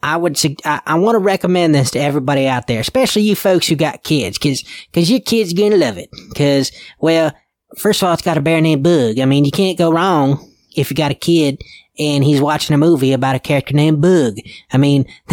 I 0.05 0.19
would, 0.19 0.39
I, 0.67 0.83
I 0.85 0.95
want 0.97 1.15
to 1.15 1.19
recommend 1.19 1.75
this 1.75 1.93
to 1.93 1.99
everybody 1.99 2.47
out 2.47 2.67
there, 2.67 2.79
especially 2.79 3.23
you 3.23 3.35
folks 3.35 3.67
who 3.67 3.75
got 3.75 4.03
kids, 4.03 4.37
cause, 4.37 4.63
cause 4.93 5.11
your 5.11 5.21
kid's 5.21 5.55
gonna 5.55 5.79
love 5.79 5.97
it. 5.97 6.11
Cause, 6.37 6.73
well, 6.99 7.33
first 7.79 8.03
of 8.03 8.09
all, 8.09 8.13
it's 8.13 8.21
got 8.21 8.37
a 8.37 8.43
bear 8.43 8.61
named 8.61 8.83
Bug. 8.83 9.19
I 9.19 9.25
mean, 9.25 9.47
you 9.47 9.51
can't 9.51 9.79
go 9.79 9.91
wrong 9.91 10.47
if 10.77 10.91
you 10.91 10.95
got 10.95 11.11
a 11.11 11.15
kid 11.15 11.63
and 11.99 12.23
he's 12.23 12.43
watching 12.43 12.75
a 12.75 12.79
movie 12.79 13.15
about 13.15 13.35
a 13.35 13.39
character 13.39 13.73
named 13.73 14.03
Bug. 14.03 14.37
I 14.71 14.77
mean, 14.77 15.07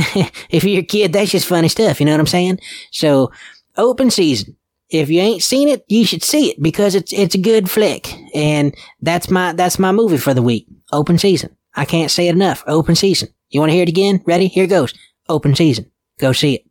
if 0.50 0.64
you're 0.64 0.80
a 0.80 0.84
kid, 0.84 1.12
that's 1.12 1.32
just 1.32 1.48
funny 1.48 1.68
stuff. 1.68 2.00
You 2.00 2.06
know 2.06 2.14
what 2.14 2.22
I'm 2.22 2.28
saying? 2.28 2.60
So, 2.92 3.30
open 3.76 4.10
season. 4.10 4.56
If 4.90 5.10
you 5.10 5.20
ain't 5.20 5.44
seen 5.44 5.68
it, 5.68 5.84
you 5.90 6.06
should 6.06 6.24
see 6.24 6.52
it 6.52 6.64
because 6.64 6.96
it's, 6.96 7.12
it's 7.12 7.36
a 7.36 7.40
good 7.40 7.70
flick. 7.70 8.14
And 8.34 8.74
that's 9.02 9.30
my, 9.30 9.52
that's 9.52 9.80
my 9.80 9.92
movie 9.92 10.18
for 10.18 10.34
the 10.34 10.42
week. 10.42 10.68
Open 10.94 11.18
season. 11.18 11.58
I 11.76 11.84
can't 11.84 12.12
say 12.12 12.30
it 12.30 12.36
enough. 12.36 12.64
Open 12.68 12.96
season. 12.96 13.30
You 13.52 13.60
want 13.60 13.72
to 13.72 13.74
hear 13.74 13.84
it 13.84 13.90
again? 13.90 14.24
Ready? 14.26 14.48
Here 14.48 14.64
it 14.64 14.68
goes. 14.68 14.94
Open 15.28 15.54
season. 15.56 15.92
Go 16.20 16.32
see 16.32 16.56
it. 16.56 16.66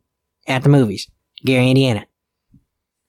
At 0.47 0.63
the 0.63 0.69
movies. 0.69 1.09
Gary, 1.45 1.69
Indiana. 1.69 2.07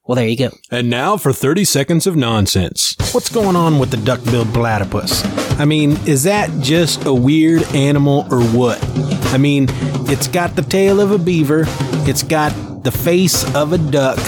Well, 0.04 0.16
there 0.16 0.28
you 0.28 0.36
go. 0.36 0.50
And 0.70 0.90
now 0.90 1.16
for 1.16 1.32
30 1.32 1.64
seconds 1.64 2.06
of 2.06 2.14
nonsense. 2.14 2.94
What's 3.12 3.30
going 3.30 3.56
on 3.56 3.78
with 3.78 3.90
the 3.90 3.96
duck-billed 3.96 4.52
platypus? 4.52 5.24
I 5.58 5.64
mean, 5.64 5.92
is 6.06 6.24
that 6.24 6.50
just 6.60 7.06
a 7.06 7.14
weird 7.14 7.62
animal 7.74 8.26
or 8.30 8.42
what? 8.42 8.78
I 9.32 9.38
mean, 9.38 9.68
it's 10.10 10.28
got 10.28 10.54
the 10.54 10.62
tail 10.62 11.00
of 11.00 11.10
a 11.10 11.18
beaver, 11.18 11.64
it's 12.06 12.22
got 12.22 12.50
the 12.84 12.90
face 12.90 13.42
of 13.54 13.72
a 13.72 13.78
duck, 13.78 14.18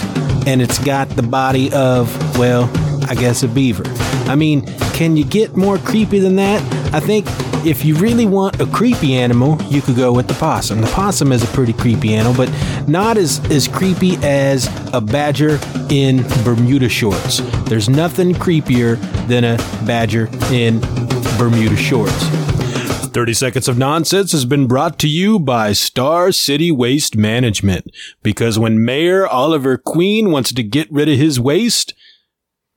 and 0.47 0.63
it's 0.63 0.79
got 0.79 1.11
the 1.11 1.23
body 1.23 1.71
of, 1.73 2.39
well, 2.39 2.71
I 3.11 3.15
guess 3.15 3.43
a 3.43 3.49
beaver. 3.49 3.85
I 4.27 4.37
mean, 4.37 4.65
can 4.95 5.19
you 5.19 5.25
get 5.25 5.55
more 5.55 5.77
creepy 5.77 6.21
than 6.21 6.37
that? 6.37 6.63
I 6.95 7.01
think 7.01 7.27
if 7.66 7.85
you 7.85 7.94
really 7.96 8.27
want 8.27 8.61
a 8.61 8.66
creepy 8.66 9.14
animal, 9.14 9.61
you 9.64 9.81
could 9.81 9.96
go 9.96 10.12
with 10.12 10.29
the 10.29 10.35
possum. 10.35 10.81
The 10.81 10.87
possum 10.88 11.33
is 11.33 11.42
a 11.42 11.46
pretty 11.48 11.72
creepy 11.72 12.14
animal, 12.14 12.37
but 12.37 12.88
not 12.88 13.16
as, 13.16 13.38
as 13.50 13.66
creepy 13.66 14.16
as 14.22 14.68
a 14.92 15.00
badger 15.00 15.59
in 15.88 16.22
Bermuda 16.44 16.88
shorts. 16.88 17.40
There's 17.64 17.88
nothing 17.88 18.35
creepier 18.35 18.98
than 19.29 19.44
a 19.44 19.57
badger 19.87 20.29
in 20.53 20.81
Bermuda 21.38 21.77
shorts. 21.77 22.12
30 23.09 23.33
Seconds 23.33 23.68
of 23.68 23.79
Nonsense 23.79 24.33
has 24.33 24.44
been 24.44 24.66
brought 24.66 24.98
to 24.98 25.09
you 25.09 25.38
by 25.38 25.72
Star 25.72 26.33
City 26.33 26.70
Waste 26.70 27.16
Management. 27.16 27.90
Because 28.22 28.59
when 28.59 28.85
Mayor 28.85 29.27
Oliver 29.27 29.79
Queen 29.79 30.31
wants 30.31 30.53
to 30.53 30.62
get 30.62 30.90
rid 30.90 31.09
of 31.09 31.16
his 31.16 31.40
waste, 31.40 31.94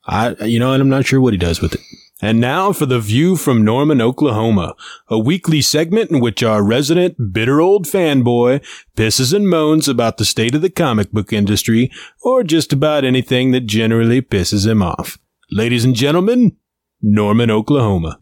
I, 0.05 0.35
you 0.45 0.59
know, 0.59 0.73
and 0.73 0.81
I'm 0.81 0.89
not 0.89 1.05
sure 1.05 1.19
what 1.19 1.33
he 1.33 1.39
does 1.39 1.59
with 1.59 1.73
it. 1.73 1.81
And 2.19 2.39
now 2.39 2.71
for 2.73 2.87
the 2.87 2.99
view 2.99 3.35
from 3.35 3.63
Norman, 3.63 4.01
Oklahoma, 4.01 4.73
a 5.07 5.19
weekly 5.19 5.61
segment 5.61 6.09
in 6.09 6.19
which 6.19 6.41
our 6.41 6.63
resident 6.63 7.31
bitter 7.31 7.61
old 7.61 7.85
fanboy 7.85 8.65
pisses 8.95 9.33
and 9.33 9.47
moans 9.47 9.87
about 9.87 10.17
the 10.17 10.25
state 10.25 10.55
of 10.55 10.61
the 10.61 10.71
comic 10.71 11.11
book 11.11 11.31
industry 11.31 11.91
or 12.23 12.43
just 12.43 12.73
about 12.73 13.05
anything 13.05 13.51
that 13.51 13.67
generally 13.67 14.21
pisses 14.21 14.65
him 14.65 14.81
off. 14.81 15.19
Ladies 15.51 15.85
and 15.85 15.95
gentlemen, 15.95 16.57
Norman, 17.01 17.51
Oklahoma. 17.51 18.19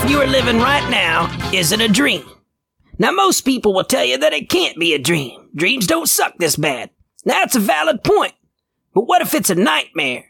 Life 0.00 0.10
you 0.10 0.20
are 0.20 0.26
living 0.26 0.58
right 0.58 0.88
now 0.90 1.28
isn't 1.52 1.80
a 1.80 1.88
dream? 1.88 2.24
Now, 2.98 3.12
most 3.12 3.42
people 3.42 3.74
will 3.74 3.84
tell 3.84 4.04
you 4.04 4.18
that 4.18 4.32
it 4.32 4.48
can't 4.48 4.78
be 4.78 4.94
a 4.94 4.98
dream. 4.98 5.48
Dreams 5.54 5.86
don't 5.86 6.08
suck 6.08 6.34
this 6.38 6.56
bad. 6.56 6.90
That's 7.24 7.56
a 7.56 7.60
valid 7.60 8.02
point. 8.04 8.34
But 8.94 9.02
what 9.02 9.22
if 9.22 9.34
it's 9.34 9.50
a 9.50 9.54
nightmare? 9.54 10.26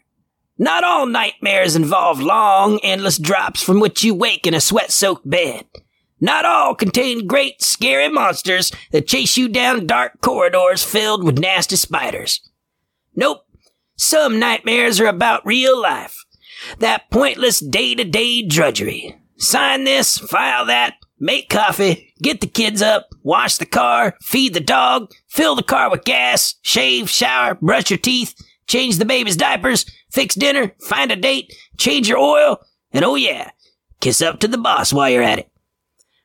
Not 0.57 0.83
all 0.83 1.05
nightmares 1.05 1.75
involve 1.75 2.19
long, 2.19 2.79
endless 2.83 3.17
drops 3.17 3.63
from 3.63 3.79
which 3.79 4.03
you 4.03 4.13
wake 4.13 4.45
in 4.45 4.53
a 4.53 4.61
sweat 4.61 4.91
soaked 4.91 5.29
bed. 5.29 5.65
Not 6.19 6.45
all 6.45 6.75
contain 6.75 7.25
great, 7.25 7.61
scary 7.61 8.09
monsters 8.09 8.71
that 8.91 9.07
chase 9.07 9.37
you 9.37 9.47
down 9.47 9.87
dark 9.87 10.21
corridors 10.21 10.83
filled 10.83 11.23
with 11.23 11.39
nasty 11.39 11.77
spiders. 11.77 12.41
Nope. 13.15 13.45
Some 13.95 14.39
nightmares 14.39 14.99
are 14.99 15.07
about 15.07 15.45
real 15.45 15.79
life. 15.81 16.17
That 16.79 17.09
pointless 17.09 17.59
day 17.59 17.95
to 17.95 18.03
day 18.03 18.45
drudgery. 18.45 19.20
Sign 19.41 19.85
this, 19.85 20.19
file 20.19 20.67
that, 20.67 20.97
make 21.19 21.49
coffee, 21.49 22.13
get 22.21 22.41
the 22.41 22.47
kids 22.47 22.79
up, 22.79 23.09
wash 23.23 23.57
the 23.57 23.65
car, 23.65 24.15
feed 24.21 24.53
the 24.53 24.59
dog, 24.59 25.11
fill 25.27 25.55
the 25.55 25.63
car 25.63 25.89
with 25.89 26.03
gas, 26.03 26.59
shave, 26.61 27.09
shower, 27.09 27.55
brush 27.55 27.89
your 27.89 27.97
teeth, 27.97 28.35
change 28.67 28.99
the 28.99 29.03
baby's 29.03 29.35
diapers, 29.35 29.87
fix 30.11 30.35
dinner, 30.35 30.73
find 30.81 31.11
a 31.11 31.15
date, 31.15 31.51
change 31.75 32.07
your 32.07 32.19
oil, 32.19 32.59
and 32.93 33.03
oh 33.03 33.15
yeah, 33.15 33.49
kiss 33.99 34.21
up 34.21 34.39
to 34.41 34.47
the 34.47 34.59
boss 34.59 34.93
while 34.93 35.09
you're 35.09 35.23
at 35.23 35.39
it. 35.39 35.49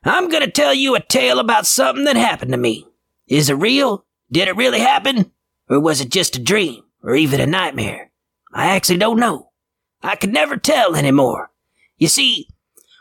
I'm 0.03 0.29
gonna 0.29 0.51
tell 0.51 0.75
you 0.75 0.93
a 0.93 0.99
tale 0.99 1.39
about 1.39 1.65
something 1.65 2.05
that 2.05 2.17
happened 2.17 2.51
to 2.51 2.57
me. 2.57 2.85
Is 3.25 3.49
it 3.49 3.55
real? 3.55 4.05
Did 4.31 4.47
it 4.47 4.55
really 4.55 4.79
happen? 4.79 5.31
Or 5.67 5.79
was 5.79 6.01
it 6.01 6.09
just 6.09 6.35
a 6.35 6.39
dream? 6.39 6.83
Or 7.01 7.15
even 7.15 7.41
a 7.41 7.47
nightmare? 7.47 8.11
I 8.53 8.75
actually 8.75 8.99
don't 8.99 9.19
know. 9.19 9.49
I 10.03 10.15
could 10.15 10.31
never 10.31 10.55
tell 10.55 10.95
anymore. 10.95 11.49
You 11.97 12.09
see, 12.09 12.47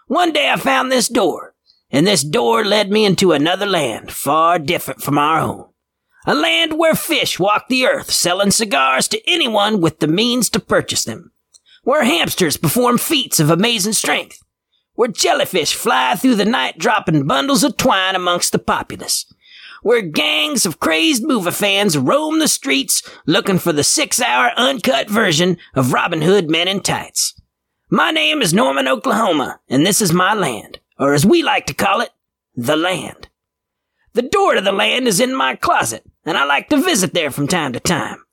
one 0.07 0.33
day 0.33 0.51
I 0.51 0.57
found 0.57 0.91
this 0.91 1.09
door. 1.09 1.55
and 1.91 2.07
this 2.07 2.23
door 2.23 2.65
led 2.65 2.91
me 2.91 3.05
into 3.05 3.33
another 3.33 3.67
land 3.67 4.11
far 4.11 4.59
different 4.59 5.03
from 5.03 5.19
our 5.19 5.39
own. 5.39 5.67
A 6.27 6.35
land 6.35 6.77
where 6.79 6.95
fish 6.97 7.39
walk 7.39 7.69
the 7.69 7.87
earth 7.87 8.11
selling 8.11 8.51
cigars 8.51 9.07
to 9.09 9.31
anyone 9.31 9.81
with 9.81 10.01
the 10.01 10.09
means 10.09 10.51
to 10.51 10.61
purchase 10.61 11.05
them. 11.05 11.31
Where 11.85 12.05
hamsters 12.05 12.57
perform 12.57 12.99
feats 12.99 13.39
of 13.39 13.49
amazing 13.51 13.93
strength. 13.93 14.43
Where 14.95 15.09
jellyfish 15.09 15.75
fly 15.75 16.17
through 16.17 16.35
the 16.35 16.45
night 16.45 16.79
dropping 16.79 17.27
bundles 17.29 17.63
of 17.63 17.77
twine 17.77 18.17
amongst 18.17 18.51
the 18.51 18.59
populace. 18.59 19.33
Where 19.83 20.03
gangs 20.03 20.67
of 20.67 20.81
crazed 20.81 21.23
movie 21.25 21.53
fans 21.53 21.97
roam 21.97 22.41
the 22.41 22.49
streets 22.49 23.09
looking 23.27 23.61
for 23.61 23.73
the 23.73 23.85
six 23.85 24.21
hour 24.21 24.51
uncut 24.57 25.09
version 25.09 25.59
of 25.77 25.93
Robin 25.93 26.23
Hood 26.23 26.51
Men 26.51 26.67
in 26.67 26.81
Tights. 26.81 27.41
My 27.91 28.11
name 28.11 28.43
is 28.43 28.53
Norman, 28.53 28.89
Oklahoma, 28.89 29.61
and 29.69 29.87
this 29.87 30.03
is 30.03 30.13
my 30.13 30.35
land, 30.35 30.81
or 30.99 31.15
as 31.15 31.25
we 31.25 31.45
like 31.45 31.67
to 31.67 31.75
call 31.75 32.01
it, 32.01 32.11
the 32.57 32.75
land. 32.75 33.29
The 34.13 34.23
door 34.23 34.57
to 34.57 34.61
the 34.61 34.73
land 34.73 35.07
is 35.07 35.21
in 35.21 35.33
my 35.33 35.55
closet, 35.55 36.03
and 36.25 36.37
I 36.37 36.45
like 36.47 36.69
to 36.71 36.83
visit 36.83 37.15
there 37.15 37.31
from 37.31 37.47
time 37.47 37.73
to 37.75 37.79
time. 37.79 38.25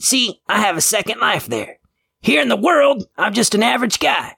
See, 0.00 0.40
I 0.48 0.58
have 0.58 0.76
a 0.76 0.80
second 0.80 1.20
life 1.20 1.46
there. 1.46 1.78
Here 2.20 2.42
in 2.42 2.48
the 2.48 2.56
world, 2.56 3.04
I'm 3.16 3.32
just 3.32 3.54
an 3.54 3.62
average 3.62 4.00
guy. 4.00 4.34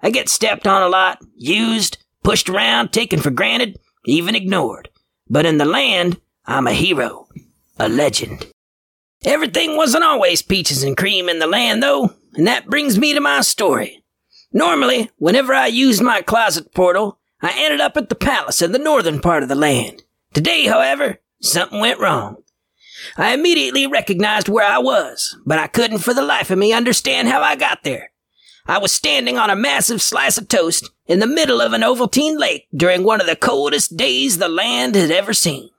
I 0.00 0.10
get 0.10 0.28
stepped 0.28 0.68
on 0.68 0.82
a 0.82 0.88
lot, 0.88 1.18
used, 1.34 1.98
pushed 2.22 2.48
around, 2.48 2.92
taken 2.92 3.18
for 3.18 3.30
granted, 3.30 3.80
even 4.06 4.36
ignored. 4.36 4.88
But 5.28 5.46
in 5.46 5.58
the 5.58 5.64
land, 5.64 6.20
I'm 6.46 6.68
a 6.68 6.72
hero, 6.72 7.26
a 7.76 7.88
legend. 7.88 8.46
Everything 9.24 9.76
wasn't 9.76 10.04
always 10.04 10.42
peaches 10.42 10.84
and 10.84 10.96
cream 10.96 11.28
in 11.28 11.40
the 11.40 11.48
land, 11.48 11.82
though, 11.82 12.12
and 12.34 12.46
that 12.46 12.70
brings 12.70 13.00
me 13.00 13.14
to 13.14 13.20
my 13.20 13.40
story. 13.40 14.01
Normally, 14.52 15.10
whenever 15.16 15.54
I 15.54 15.66
used 15.66 16.02
my 16.02 16.20
closet 16.20 16.74
portal, 16.74 17.18
I 17.40 17.52
ended 17.56 17.80
up 17.80 17.96
at 17.96 18.08
the 18.08 18.14
palace 18.14 18.60
in 18.60 18.72
the 18.72 18.78
northern 18.78 19.20
part 19.20 19.42
of 19.42 19.48
the 19.48 19.54
land. 19.54 20.02
Today, 20.34 20.66
however, 20.66 21.20
something 21.40 21.80
went 21.80 22.00
wrong. 22.00 22.36
I 23.16 23.32
immediately 23.32 23.86
recognized 23.86 24.48
where 24.48 24.66
I 24.66 24.78
was, 24.78 25.36
but 25.44 25.58
I 25.58 25.66
couldn't 25.66 25.98
for 25.98 26.14
the 26.14 26.22
life 26.22 26.50
of 26.50 26.58
me 26.58 26.72
understand 26.72 27.28
how 27.28 27.40
I 27.40 27.56
got 27.56 27.82
there. 27.82 28.12
I 28.66 28.78
was 28.78 28.92
standing 28.92 29.38
on 29.38 29.50
a 29.50 29.56
massive 29.56 30.00
slice 30.00 30.38
of 30.38 30.46
toast 30.46 30.88
in 31.06 31.18
the 31.18 31.26
middle 31.26 31.60
of 31.60 31.72
an 31.72 31.80
Ovaltine 31.80 32.38
lake 32.38 32.68
during 32.74 33.02
one 33.02 33.20
of 33.20 33.26
the 33.26 33.34
coldest 33.34 33.96
days 33.96 34.38
the 34.38 34.48
land 34.48 34.94
had 34.94 35.10
ever 35.10 35.32
seen. 35.32 35.70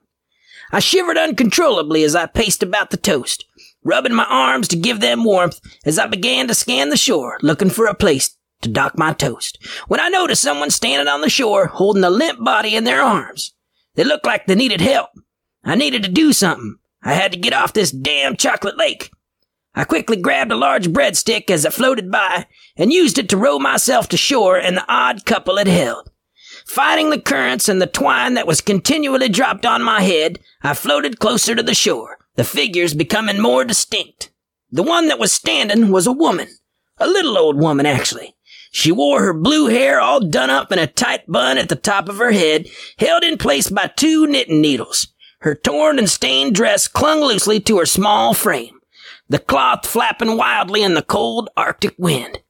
I 0.70 0.80
shivered 0.80 1.16
uncontrollably 1.16 2.02
as 2.02 2.14
I 2.14 2.26
paced 2.26 2.62
about 2.62 2.90
the 2.90 2.96
toast, 2.98 3.46
rubbing 3.84 4.12
my 4.12 4.26
arms 4.28 4.68
to 4.68 4.76
give 4.76 5.00
them 5.00 5.24
warmth 5.24 5.60
as 5.86 5.98
I 5.98 6.06
began 6.06 6.48
to 6.48 6.54
scan 6.54 6.90
the 6.90 6.96
shore, 6.96 7.38
looking 7.40 7.70
for 7.70 7.86
a 7.86 7.94
place 7.94 8.36
to 8.64 8.70
dock 8.70 8.98
my 8.98 9.12
toast 9.12 9.58
when 9.86 10.00
I 10.00 10.08
noticed 10.08 10.42
someone 10.42 10.70
standing 10.70 11.08
on 11.08 11.20
the 11.20 11.30
shore 11.30 11.66
holding 11.66 12.04
a 12.04 12.10
limp 12.10 12.44
body 12.44 12.74
in 12.74 12.84
their 12.84 13.00
arms. 13.00 13.54
They 13.94 14.04
looked 14.04 14.26
like 14.26 14.46
they 14.46 14.54
needed 14.54 14.80
help. 14.80 15.10
I 15.64 15.76
needed 15.76 16.02
to 16.02 16.10
do 16.10 16.32
something. 16.32 16.76
I 17.02 17.14
had 17.14 17.32
to 17.32 17.38
get 17.38 17.52
off 17.52 17.72
this 17.72 17.90
damn 17.90 18.36
chocolate 18.36 18.76
lake. 18.76 19.10
I 19.74 19.84
quickly 19.84 20.16
grabbed 20.16 20.52
a 20.52 20.56
large 20.56 20.88
breadstick 20.88 21.50
as 21.50 21.64
it 21.64 21.72
floated 21.72 22.10
by 22.10 22.46
and 22.76 22.92
used 22.92 23.18
it 23.18 23.28
to 23.30 23.36
row 23.36 23.58
myself 23.58 24.08
to 24.10 24.16
shore 24.16 24.56
and 24.56 24.76
the 24.76 24.84
odd 24.88 25.24
couple 25.24 25.58
it 25.58 25.66
held. 25.66 26.10
Fighting 26.66 27.10
the 27.10 27.20
currents 27.20 27.68
and 27.68 27.82
the 27.82 27.86
twine 27.86 28.34
that 28.34 28.46
was 28.46 28.60
continually 28.60 29.28
dropped 29.28 29.66
on 29.66 29.82
my 29.82 30.00
head, 30.00 30.38
I 30.62 30.74
floated 30.74 31.18
closer 31.18 31.54
to 31.54 31.62
the 31.62 31.74
shore, 31.74 32.18
the 32.36 32.44
figures 32.44 32.94
becoming 32.94 33.40
more 33.40 33.64
distinct. 33.64 34.30
The 34.70 34.82
one 34.82 35.08
that 35.08 35.18
was 35.18 35.32
standing 35.32 35.90
was 35.90 36.06
a 36.06 36.12
woman. 36.12 36.48
A 36.98 37.06
little 37.06 37.36
old 37.36 37.56
woman, 37.58 37.86
actually. 37.86 38.34
She 38.76 38.90
wore 38.90 39.22
her 39.22 39.32
blue 39.32 39.68
hair 39.68 40.00
all 40.00 40.18
done 40.18 40.50
up 40.50 40.72
in 40.72 40.80
a 40.80 40.88
tight 40.88 41.28
bun 41.28 41.58
at 41.58 41.68
the 41.68 41.76
top 41.76 42.08
of 42.08 42.16
her 42.16 42.32
head, 42.32 42.66
held 42.98 43.22
in 43.22 43.38
place 43.38 43.70
by 43.70 43.86
two 43.86 44.26
knitting 44.26 44.60
needles. 44.60 45.06
Her 45.42 45.54
torn 45.54 45.96
and 45.96 46.10
stained 46.10 46.56
dress 46.56 46.88
clung 46.88 47.20
loosely 47.20 47.60
to 47.60 47.78
her 47.78 47.86
small 47.86 48.34
frame, 48.34 48.80
the 49.28 49.38
cloth 49.38 49.86
flapping 49.86 50.36
wildly 50.36 50.82
in 50.82 50.94
the 50.94 51.02
cold 51.02 51.50
Arctic 51.56 51.94
wind. 51.98 52.40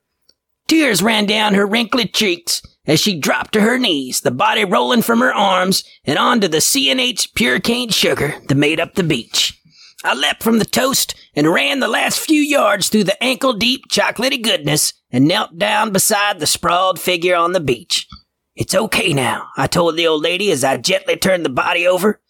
Tears 0.67 1.03
ran 1.03 1.27
down 1.27 1.53
her 1.53 1.67
wrinkled 1.67 2.15
cheeks 2.15 2.63
as 2.87 3.01
she 3.01 3.21
dropped 3.21 3.53
to 3.53 3.61
her 3.61 3.79
knees, 3.79 4.23
the 4.23 4.31
body 4.31 4.65
rolling 4.65 5.03
from 5.03 5.21
her 5.21 5.35
arms 5.35 5.85
and 6.07 6.17
onto 6.17 6.49
the 6.49 6.63
C&H 6.63 7.35
pure 7.35 7.61
cane 7.61 7.91
sugar 7.91 8.37
that 8.49 8.55
made 8.55 8.81
up 8.81 8.95
the 8.95 9.03
beach. 9.03 9.61
I 10.05 10.13
leapt 10.13 10.43
from 10.43 10.59
the 10.59 10.67
toast 10.67 11.15
and 11.35 11.51
ran 11.51 11.81
the 11.81 11.89
last 11.89 12.21
few 12.21 12.43
yards 12.43 12.91
through 12.91 13.05
the 13.05 13.23
ankle 13.25 13.55
deep 13.55 13.89
chocolatey 13.89 14.43
goodness 14.43 14.93
and 15.11 15.27
knelt 15.27 15.59
down 15.59 15.93
beside 15.93 16.39
the 16.39 16.47
sprawled 16.47 17.01
figure 17.01 17.35
on 17.35 17.53
the 17.53 17.61
beach. 17.61 18.07
It's 18.55 18.75
okay 18.75 19.15
now, 19.15 19.49
I 19.57 19.67
told 19.67 19.97
the 19.97 20.07
old 20.07 20.23
lady 20.23 20.51
as 20.51 20.63
I 20.63 20.77
gently 20.77 21.17
turned 21.17 21.45
the 21.45 21.51
body 21.51 21.87
over. 21.87 22.21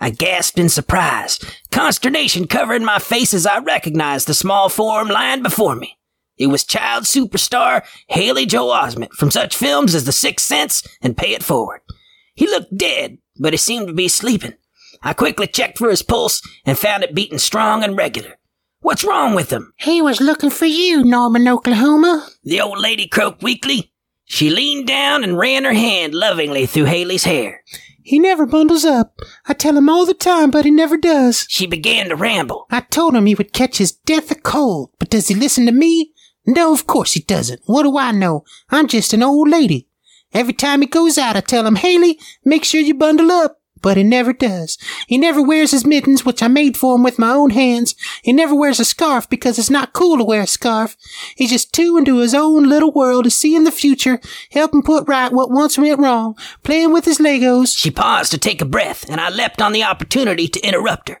I 0.00 0.08
gasped 0.08 0.58
in 0.58 0.70
surprise, 0.70 1.38
consternation 1.70 2.46
covering 2.46 2.84
my 2.84 2.98
face 2.98 3.34
as 3.34 3.46
I 3.46 3.58
recognized 3.58 4.26
the 4.26 4.34
small 4.34 4.70
form 4.70 5.08
lying 5.08 5.42
before 5.42 5.76
me. 5.76 5.98
It 6.38 6.46
was 6.46 6.64
child 6.64 7.04
superstar 7.04 7.84
Haley 8.06 8.46
Joel 8.46 8.72
Osment 8.72 9.12
from 9.12 9.30
such 9.30 9.56
films 9.56 9.94
as 9.94 10.04
The 10.04 10.12
Sixth 10.12 10.46
Sense 10.46 10.82
and 11.02 11.16
Pay 11.16 11.34
It 11.34 11.42
Forward. 11.42 11.80
He 12.34 12.46
looked 12.46 12.76
dead, 12.76 13.18
but 13.38 13.52
he 13.52 13.58
seemed 13.58 13.88
to 13.88 13.92
be 13.92 14.08
sleeping. 14.08 14.54
I 15.02 15.12
quickly 15.12 15.46
checked 15.46 15.78
for 15.78 15.90
his 15.90 16.02
pulse 16.02 16.42
and 16.64 16.78
found 16.78 17.02
it 17.04 17.14
beating 17.14 17.38
strong 17.38 17.82
and 17.84 17.96
regular. 17.96 18.38
What's 18.80 19.04
wrong 19.04 19.34
with 19.34 19.50
him? 19.50 19.72
He 19.76 20.00
was 20.00 20.20
looking 20.20 20.50
for 20.50 20.66
you, 20.66 21.04
Norman, 21.04 21.48
Oklahoma. 21.48 22.28
The 22.44 22.60
old 22.60 22.78
lady 22.78 23.08
croaked 23.08 23.42
weakly. 23.42 23.92
She 24.24 24.50
leaned 24.50 24.86
down 24.86 25.24
and 25.24 25.38
ran 25.38 25.64
her 25.64 25.72
hand 25.72 26.14
lovingly 26.14 26.66
through 26.66 26.84
Haley's 26.84 27.24
hair. 27.24 27.64
He 28.02 28.18
never 28.18 28.46
bundles 28.46 28.84
up. 28.84 29.18
I 29.46 29.54
tell 29.54 29.76
him 29.76 29.88
all 29.88 30.06
the 30.06 30.14
time, 30.14 30.50
but 30.50 30.64
he 30.64 30.70
never 30.70 30.96
does. 30.96 31.46
She 31.48 31.66
began 31.66 32.08
to 32.08 32.16
ramble. 32.16 32.66
I 32.70 32.80
told 32.80 33.14
him 33.14 33.26
he 33.26 33.34
would 33.34 33.52
catch 33.52 33.78
his 33.78 33.92
death 33.92 34.30
of 34.30 34.42
cold, 34.42 34.90
but 34.98 35.10
does 35.10 35.28
he 35.28 35.34
listen 35.34 35.66
to 35.66 35.72
me? 35.72 36.12
No, 36.46 36.72
of 36.72 36.86
course 36.86 37.12
he 37.12 37.20
doesn't. 37.20 37.60
What 37.66 37.82
do 37.82 37.98
I 37.98 38.12
know? 38.12 38.44
I'm 38.70 38.86
just 38.86 39.12
an 39.12 39.22
old 39.22 39.48
lady. 39.50 39.88
Every 40.32 40.54
time 40.54 40.80
he 40.80 40.86
goes 40.86 41.18
out, 41.18 41.36
I 41.36 41.40
tell 41.40 41.66
him, 41.66 41.76
Haley, 41.76 42.18
make 42.44 42.64
sure 42.64 42.80
you 42.80 42.94
bundle 42.94 43.30
up 43.30 43.57
but 43.82 43.96
he 43.96 44.02
never 44.02 44.32
does. 44.32 44.78
He 45.06 45.18
never 45.18 45.42
wears 45.42 45.70
his 45.70 45.86
mittens, 45.86 46.24
which 46.24 46.42
I 46.42 46.48
made 46.48 46.76
for 46.76 46.94
him 46.94 47.02
with 47.02 47.18
my 47.18 47.30
own 47.30 47.50
hands. 47.50 47.94
He 48.22 48.32
never 48.32 48.54
wears 48.54 48.80
a 48.80 48.84
scarf 48.84 49.28
because 49.28 49.58
it's 49.58 49.70
not 49.70 49.92
cool 49.92 50.18
to 50.18 50.24
wear 50.24 50.42
a 50.42 50.46
scarf. 50.46 50.96
He's 51.36 51.50
just 51.50 51.72
too 51.72 51.96
into 51.96 52.18
his 52.18 52.34
own 52.34 52.68
little 52.68 52.92
world 52.92 53.24
to 53.24 53.30
see 53.30 53.54
in 53.54 53.64
the 53.64 53.72
future, 53.72 54.20
helping 54.52 54.82
put 54.82 55.08
right 55.08 55.32
what 55.32 55.50
once 55.50 55.78
went 55.78 56.00
wrong, 56.00 56.36
playing 56.62 56.92
with 56.92 57.04
his 57.04 57.18
Legos. 57.18 57.76
She 57.76 57.90
paused 57.90 58.30
to 58.32 58.38
take 58.38 58.60
a 58.60 58.64
breath, 58.66 59.08
and 59.08 59.20
I 59.20 59.30
leapt 59.30 59.62
on 59.62 59.72
the 59.72 59.84
opportunity 59.84 60.48
to 60.48 60.60
interrupt 60.60 61.08
her. 61.08 61.20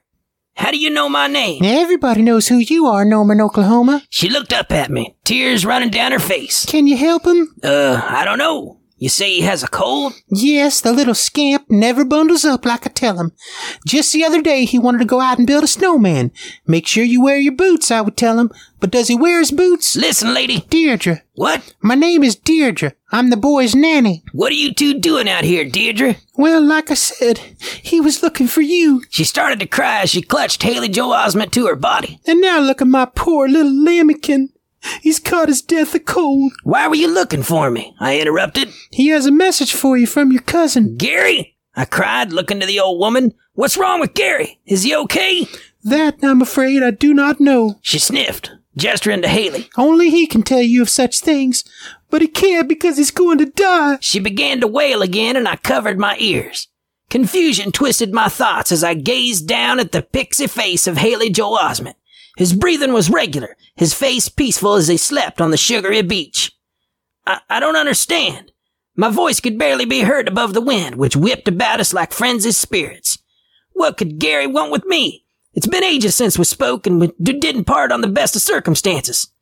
How 0.58 0.72
do 0.72 0.78
you 0.78 0.90
know 0.90 1.08
my 1.08 1.28
name? 1.28 1.62
Everybody 1.62 2.20
knows 2.20 2.48
who 2.48 2.56
you 2.56 2.86
are, 2.86 3.04
Norman, 3.04 3.40
Oklahoma. 3.40 4.02
She 4.10 4.28
looked 4.28 4.52
up 4.52 4.72
at 4.72 4.90
me, 4.90 5.14
tears 5.22 5.64
running 5.64 5.90
down 5.90 6.10
her 6.10 6.18
face. 6.18 6.66
Can 6.66 6.88
you 6.88 6.96
help 6.96 7.24
him? 7.24 7.54
Uh, 7.62 8.00
I 8.04 8.24
don't 8.24 8.38
know. 8.38 8.77
You 8.98 9.08
say 9.08 9.30
he 9.30 9.42
has 9.42 9.62
a 9.62 9.68
cold? 9.68 10.14
Yes, 10.26 10.80
the 10.80 10.92
little 10.92 11.14
scamp 11.14 11.70
never 11.70 12.04
bundles 12.04 12.44
up 12.44 12.64
like 12.64 12.84
I 12.84 12.90
tell 12.90 13.20
him. 13.20 13.32
Just 13.86 14.12
the 14.12 14.24
other 14.24 14.42
day 14.42 14.64
he 14.64 14.76
wanted 14.76 14.98
to 14.98 15.04
go 15.04 15.20
out 15.20 15.38
and 15.38 15.46
build 15.46 15.62
a 15.62 15.68
snowman. 15.68 16.32
Make 16.66 16.88
sure 16.88 17.04
you 17.04 17.22
wear 17.22 17.38
your 17.38 17.54
boots, 17.54 17.92
I 17.92 18.00
would 18.00 18.16
tell 18.16 18.40
him. 18.40 18.50
But 18.80 18.90
does 18.90 19.06
he 19.06 19.14
wear 19.14 19.38
his 19.38 19.52
boots? 19.52 19.94
Listen, 19.94 20.34
lady. 20.34 20.66
Deirdre. 20.68 21.22
What? 21.34 21.74
My 21.80 21.94
name 21.94 22.24
is 22.24 22.34
Deirdre. 22.34 22.94
I'm 23.12 23.30
the 23.30 23.36
boy's 23.36 23.74
nanny. 23.74 24.24
What 24.32 24.50
are 24.50 24.56
you 24.56 24.74
two 24.74 24.98
doing 24.98 25.28
out 25.28 25.44
here, 25.44 25.64
Deirdre? 25.64 26.16
Well, 26.36 26.60
like 26.60 26.90
I 26.90 26.94
said, 26.94 27.38
he 27.60 28.00
was 28.00 28.22
looking 28.22 28.48
for 28.48 28.62
you. 28.62 29.02
She 29.10 29.22
started 29.22 29.60
to 29.60 29.66
cry 29.66 30.02
as 30.02 30.10
she 30.10 30.22
clutched 30.22 30.62
Haley 30.64 30.88
Joe 30.88 31.08
Osment 31.10 31.52
to 31.52 31.66
her 31.66 31.76
body. 31.76 32.20
And 32.26 32.40
now 32.40 32.58
look 32.58 32.82
at 32.82 32.88
my 32.88 33.04
poor 33.04 33.48
little 33.48 33.72
lambikin. 33.72 34.48
He's 35.00 35.18
caught 35.18 35.48
his 35.48 35.62
death 35.62 35.94
of 35.94 36.04
cold. 36.04 36.52
Why 36.62 36.86
were 36.88 36.94
you 36.94 37.12
looking 37.12 37.42
for 37.42 37.70
me? 37.70 37.94
I 37.98 38.18
interrupted. 38.20 38.72
He 38.90 39.08
has 39.08 39.26
a 39.26 39.32
message 39.32 39.72
for 39.72 39.96
you 39.96 40.06
from 40.06 40.32
your 40.32 40.42
cousin. 40.42 40.96
Gary? 40.96 41.56
I 41.74 41.84
cried, 41.84 42.32
looking 42.32 42.60
to 42.60 42.66
the 42.66 42.80
old 42.80 42.98
woman. 42.98 43.34
What's 43.54 43.76
wrong 43.76 44.00
with 44.00 44.14
Gary? 44.14 44.60
Is 44.66 44.82
he 44.84 44.94
okay? 44.94 45.46
That, 45.84 46.18
I'm 46.22 46.42
afraid, 46.42 46.82
I 46.82 46.90
do 46.90 47.14
not 47.14 47.40
know. 47.40 47.78
She 47.82 47.98
sniffed, 47.98 48.50
gesturing 48.76 49.22
to 49.22 49.28
Haley. 49.28 49.68
Only 49.76 50.10
he 50.10 50.26
can 50.26 50.42
tell 50.42 50.62
you 50.62 50.82
of 50.82 50.88
such 50.88 51.20
things, 51.20 51.64
but 52.10 52.20
he 52.20 52.28
can't 52.28 52.68
because 52.68 52.98
he's 52.98 53.10
going 53.10 53.38
to 53.38 53.46
die. 53.46 53.98
She 54.00 54.18
began 54.18 54.60
to 54.60 54.66
wail 54.66 55.02
again, 55.02 55.36
and 55.36 55.48
I 55.48 55.56
covered 55.56 55.98
my 55.98 56.16
ears. 56.18 56.68
Confusion 57.10 57.72
twisted 57.72 58.12
my 58.12 58.28
thoughts 58.28 58.70
as 58.70 58.84
I 58.84 58.94
gazed 58.94 59.48
down 59.48 59.80
at 59.80 59.92
the 59.92 60.02
pixie 60.02 60.46
face 60.46 60.86
of 60.86 60.98
Haley 60.98 61.30
Joel 61.30 61.58
Osment. 61.58 61.94
His 62.38 62.52
breathing 62.52 62.92
was 62.92 63.10
regular, 63.10 63.56
his 63.74 63.92
face 63.92 64.28
peaceful 64.28 64.74
as 64.74 64.86
he 64.86 64.96
slept 64.96 65.40
on 65.40 65.50
the 65.50 65.56
sugary 65.56 66.02
beach. 66.02 66.52
I, 67.26 67.40
I 67.50 67.58
don't 67.58 67.74
understand. 67.74 68.52
My 68.94 69.10
voice 69.10 69.40
could 69.40 69.58
barely 69.58 69.86
be 69.86 70.02
heard 70.02 70.28
above 70.28 70.54
the 70.54 70.60
wind, 70.60 70.94
which 70.94 71.16
whipped 71.16 71.48
about 71.48 71.80
us 71.80 71.92
like 71.92 72.12
frenzied 72.12 72.54
spirits. 72.54 73.18
What 73.72 73.96
could 73.96 74.20
Gary 74.20 74.46
want 74.46 74.70
with 74.70 74.84
me? 74.84 75.24
It's 75.52 75.66
been 75.66 75.82
ages 75.82 76.14
since 76.14 76.38
we 76.38 76.44
spoke 76.44 76.86
and 76.86 77.00
we 77.00 77.08
didn't 77.20 77.64
part 77.64 77.90
on 77.90 78.02
the 78.02 78.06
best 78.06 78.36
of 78.36 78.42
circumstances. 78.42 79.32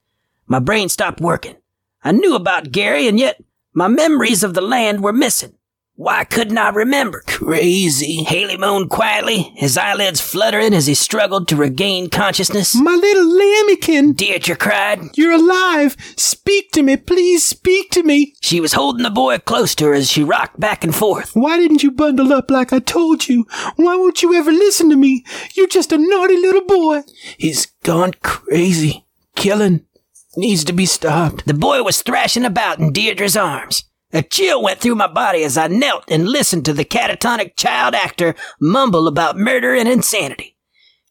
My 0.46 0.58
brain 0.58 0.88
stopped 0.88 1.20
working. 1.20 1.56
I 2.02 2.12
knew 2.12 2.34
about 2.34 2.72
Gary, 2.72 3.08
and 3.08 3.18
yet 3.18 3.44
my 3.74 3.88
memories 3.88 4.42
of 4.42 4.54
the 4.54 4.62
land 4.62 5.02
were 5.02 5.12
missing. 5.12 5.55
Why 5.98 6.24
couldn't 6.24 6.58
I 6.58 6.68
remember? 6.68 7.22
Crazy. 7.26 8.22
Haley 8.22 8.58
moaned 8.58 8.90
quietly, 8.90 9.50
his 9.54 9.78
eyelids 9.78 10.20
fluttering 10.20 10.74
as 10.74 10.86
he 10.86 10.94
struggled 10.94 11.48
to 11.48 11.56
regain 11.56 12.10
consciousness. 12.10 12.74
My 12.74 12.94
little 12.94 13.26
lambkin. 13.26 14.12
Deirdre 14.12 14.56
cried. 14.56 15.00
You're 15.14 15.32
alive. 15.32 15.96
Speak 16.18 16.70
to 16.72 16.82
me. 16.82 16.98
Please 16.98 17.46
speak 17.46 17.90
to 17.92 18.02
me. 18.02 18.34
She 18.42 18.60
was 18.60 18.74
holding 18.74 19.04
the 19.04 19.10
boy 19.10 19.38
close 19.38 19.74
to 19.76 19.86
her 19.86 19.94
as 19.94 20.10
she 20.10 20.22
rocked 20.22 20.60
back 20.60 20.84
and 20.84 20.94
forth. 20.94 21.34
Why 21.34 21.56
didn't 21.56 21.82
you 21.82 21.90
bundle 21.90 22.30
up 22.30 22.50
like 22.50 22.74
I 22.74 22.78
told 22.80 23.26
you? 23.26 23.46
Why 23.76 23.96
won't 23.96 24.22
you 24.22 24.34
ever 24.34 24.52
listen 24.52 24.90
to 24.90 24.96
me? 24.96 25.24
You're 25.54 25.66
just 25.66 25.92
a 25.92 25.98
naughty 25.98 26.36
little 26.36 26.66
boy. 26.66 27.04
He's 27.38 27.68
gone 27.84 28.12
crazy. 28.22 29.06
Killing. 29.34 29.86
Needs 30.36 30.62
to 30.64 30.74
be 30.74 30.84
stopped. 30.84 31.46
The 31.46 31.54
boy 31.54 31.82
was 31.82 32.02
thrashing 32.02 32.44
about 32.44 32.80
in 32.80 32.92
Deirdre's 32.92 33.34
arms. 33.34 33.84
A 34.16 34.22
chill 34.22 34.62
went 34.62 34.80
through 34.80 34.94
my 34.94 35.08
body 35.08 35.44
as 35.44 35.58
I 35.58 35.66
knelt 35.68 36.04
and 36.08 36.26
listened 36.26 36.64
to 36.64 36.72
the 36.72 36.86
catatonic 36.86 37.54
child 37.54 37.94
actor 37.94 38.34
mumble 38.58 39.08
about 39.08 39.36
murder 39.36 39.74
and 39.74 39.86
insanity. 39.86 40.56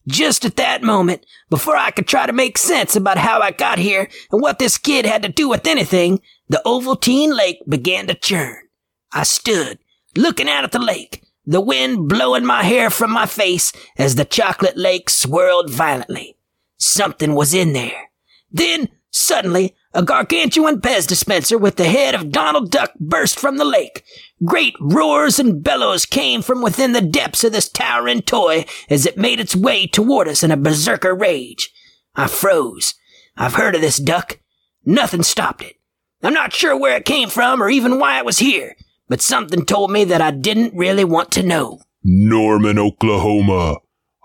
Just 0.08 0.44
at 0.44 0.56
that 0.56 0.82
moment, 0.82 1.24
before 1.48 1.76
I 1.76 1.92
could 1.92 2.08
try 2.08 2.26
to 2.26 2.32
make 2.32 2.58
sense 2.58 2.96
about 2.96 3.16
how 3.16 3.38
I 3.38 3.52
got 3.52 3.78
here 3.78 4.08
and 4.32 4.42
what 4.42 4.58
this 4.58 4.76
kid 4.76 5.06
had 5.06 5.22
to 5.22 5.28
do 5.28 5.48
with 5.48 5.68
anything, 5.68 6.20
the 6.48 6.60
Ovaltine 6.66 7.32
Lake 7.32 7.60
began 7.68 8.08
to 8.08 8.14
churn. 8.16 8.56
I 9.12 9.22
stood, 9.22 9.78
looking 10.16 10.48
out 10.48 10.64
at 10.64 10.72
the 10.72 10.80
lake, 10.80 11.22
the 11.44 11.60
wind 11.60 12.08
blowing 12.08 12.44
my 12.44 12.64
hair 12.64 12.90
from 12.90 13.12
my 13.12 13.26
face 13.26 13.72
as 13.96 14.16
the 14.16 14.24
chocolate 14.24 14.76
lake 14.76 15.08
swirled 15.10 15.70
violently. 15.70 16.38
Something 16.78 17.36
was 17.36 17.54
in 17.54 17.72
there. 17.72 18.10
Then, 18.50 18.88
suddenly, 19.12 19.76
a 19.96 20.02
gargantuan 20.02 20.78
Pez 20.78 21.06
dispenser 21.06 21.56
with 21.56 21.76
the 21.76 21.88
head 21.88 22.14
of 22.14 22.30
Donald 22.30 22.70
Duck 22.70 22.92
burst 23.00 23.40
from 23.40 23.56
the 23.56 23.64
lake. 23.64 24.04
Great 24.44 24.74
roars 24.78 25.38
and 25.38 25.62
bellows 25.62 26.04
came 26.04 26.42
from 26.42 26.60
within 26.60 26.92
the 26.92 27.00
depths 27.00 27.44
of 27.44 27.52
this 27.52 27.70
towering 27.70 28.20
toy 28.20 28.66
as 28.90 29.06
it 29.06 29.16
made 29.16 29.40
its 29.40 29.56
way 29.56 29.86
toward 29.86 30.28
us 30.28 30.42
in 30.42 30.50
a 30.50 30.56
berserker 30.56 31.14
rage. 31.14 31.72
I 32.14 32.26
froze. 32.26 32.94
I've 33.38 33.54
heard 33.54 33.74
of 33.74 33.80
this 33.80 33.96
duck. 33.96 34.38
Nothing 34.84 35.22
stopped 35.22 35.62
it. 35.62 35.76
I'm 36.22 36.34
not 36.34 36.52
sure 36.52 36.76
where 36.76 36.98
it 36.98 37.06
came 37.06 37.30
from 37.30 37.62
or 37.62 37.70
even 37.70 37.98
why 37.98 38.18
it 38.18 38.26
was 38.26 38.38
here, 38.38 38.76
but 39.08 39.22
something 39.22 39.64
told 39.64 39.90
me 39.90 40.04
that 40.04 40.20
I 40.20 40.30
didn't 40.30 40.76
really 40.76 41.04
want 41.04 41.32
to 41.32 41.42
know. 41.42 41.80
Norman, 42.04 42.78
Oklahoma, 42.78 43.76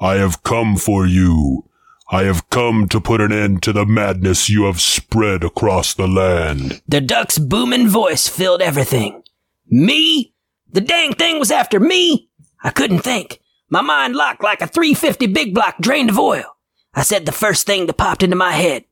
I 0.01 0.15
have 0.15 0.43
come 0.43 0.75
for 0.75 1.05
you. 1.05 1.63
I 2.13 2.23
have 2.23 2.49
come 2.49 2.89
to 2.89 2.99
put 2.99 3.21
an 3.21 3.31
end 3.31 3.63
to 3.63 3.71
the 3.71 3.85
madness 3.85 4.49
you 4.49 4.65
have 4.65 4.81
spread 4.81 5.45
across 5.45 5.93
the 5.93 6.09
land. 6.09 6.81
The 6.85 6.99
duck's 6.99 7.39
booming 7.39 7.87
voice 7.87 8.27
filled 8.27 8.61
everything. 8.61 9.23
Me? 9.69 10.33
The 10.69 10.81
dang 10.81 11.13
thing 11.13 11.39
was 11.39 11.51
after 11.51 11.79
me? 11.79 12.29
I 12.61 12.69
couldn't 12.69 12.99
think. 12.99 13.39
My 13.69 13.79
mind 13.79 14.17
locked 14.17 14.43
like 14.43 14.61
a 14.61 14.67
350 14.67 15.27
big 15.27 15.53
block 15.53 15.77
drained 15.79 16.09
of 16.09 16.19
oil. 16.19 16.57
I 16.93 17.03
said 17.03 17.25
the 17.25 17.31
first 17.31 17.65
thing 17.65 17.85
that 17.85 17.97
popped 17.97 18.23
into 18.23 18.35
my 18.35 18.51
head. 18.51 18.83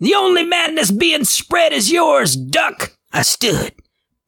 The 0.00 0.16
only 0.16 0.42
madness 0.42 0.90
being 0.90 1.22
spread 1.22 1.72
is 1.72 1.92
yours, 1.92 2.34
duck. 2.34 2.96
I 3.12 3.22
stood, 3.22 3.74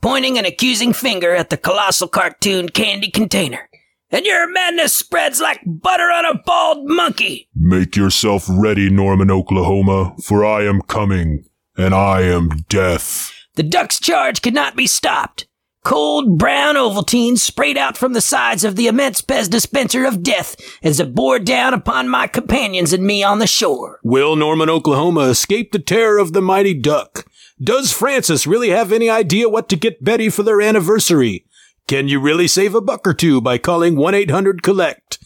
pointing 0.01 0.38
an 0.38 0.44
accusing 0.44 0.92
finger 0.92 1.35
at 1.35 1.51
the 1.51 1.57
colossal 1.57 2.07
cartoon 2.07 2.68
candy 2.68 3.11
container. 3.11 3.67
And 4.11 4.25
your 4.25 4.51
madness 4.51 4.97
spreads 4.97 5.40
like 5.40 5.61
butter 5.66 6.05
on 6.05 6.25
a 6.25 6.42
bald 6.44 6.88
monkey. 6.88 7.49
Make 7.55 7.94
yourself 7.94 8.47
ready, 8.49 8.88
Norman, 8.88 9.31
Oklahoma, 9.31 10.14
for 10.25 10.44
I 10.44 10.64
am 10.64 10.81
coming, 10.83 11.44
and 11.77 11.94
I 11.94 12.23
am 12.23 12.49
death. 12.68 13.33
The 13.57 13.62
duck's 13.62 14.01
charge 14.01 14.40
could 14.40 14.55
not 14.55 14.77
be 14.77 14.87
stopped. 14.87 15.47
Cold 15.85 16.38
brown 16.38 16.75
Ovaltine 16.75 17.38
sprayed 17.38 17.77
out 17.77 17.97
from 17.97 18.12
the 18.12 18.21
sides 18.21 18.64
of 18.64 18.77
the 18.77 18.88
immense 18.88 19.23
Pez 19.23 19.49
dispenser 19.49 20.05
of 20.05 20.23
death 20.23 20.57
as 20.83 21.01
it 21.01 21.14
bore 21.14 21.38
down 21.38 21.73
upon 21.73 22.09
my 22.09 22.27
companions 22.27 22.92
and 22.92 23.05
me 23.05 23.23
on 23.23 23.38
the 23.38 23.47
shore. 23.47 24.01
Will 24.03 24.37
Norman, 24.37 24.68
Oklahoma 24.68 25.23
escape 25.29 25.73
the 25.73 25.79
terror 25.79 26.18
of 26.18 26.33
the 26.33 26.42
mighty 26.42 26.75
duck? 26.75 27.27
Does 27.61 27.92
Francis 27.92 28.47
really 28.47 28.71
have 28.71 28.92
any 28.92 29.11
idea 29.11 29.49
what 29.49 29.68
to 29.68 29.77
get 29.77 30.05
Betty 30.05 30.29
for 30.29 30.42
their 30.42 30.61
anniversary? 30.61 31.44
Can 31.88 32.07
you 32.07 32.20
really 32.20 32.46
save 32.46 32.74
a 32.74 32.83
buck 32.83 33.07
or 33.07 33.14
two 33.14 33.40
by 33.40 33.57
calling 33.57 33.96
1-800-COLLECT? 33.96 35.18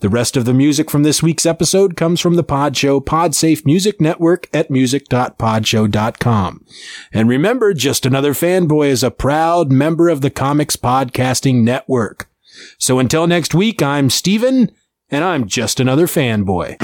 The 0.00 0.08
rest 0.08 0.36
of 0.36 0.44
the 0.44 0.54
music 0.54 0.90
from 0.90 1.02
this 1.02 1.22
week's 1.22 1.46
episode 1.46 1.96
comes 1.96 2.20
from 2.20 2.34
the 2.34 2.44
Pod 2.44 2.76
Show 2.76 3.00
Podsafe 3.00 3.64
Music 3.64 4.00
Network 4.00 4.48
at 4.54 4.70
music.podshow.com. 4.70 6.64
And 7.12 7.28
remember, 7.28 7.74
Just 7.74 8.06
Another 8.06 8.34
Fanboy 8.34 8.88
is 8.88 9.02
a 9.02 9.10
proud 9.10 9.72
member 9.72 10.08
of 10.08 10.20
the 10.20 10.30
Comics 10.30 10.76
Podcasting 10.76 11.62
Network. 11.62 12.30
So 12.78 12.98
until 12.98 13.26
next 13.26 13.54
week, 13.54 13.82
I'm 13.82 14.10
Steven, 14.10 14.70
and 15.10 15.24
I'm 15.24 15.46
just 15.46 15.80
another 15.80 16.06
fanboy. 16.06 16.76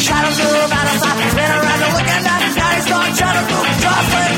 Shadows 0.00 0.38
move 0.38 0.72
out 0.72 0.86
of 0.86 0.98
sight, 0.98 1.30
spin 1.30 1.50
around 1.50 1.82
and 1.82 1.92
look 1.92 2.08
at 2.08 2.22
that. 2.24 2.40
Now 2.56 2.74
he's 2.74 2.88
gone, 2.88 3.12
shadows 3.14 3.46
move, 3.52 3.68
just 3.84 4.29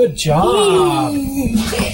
Good 0.00 0.16
job. 0.16 1.89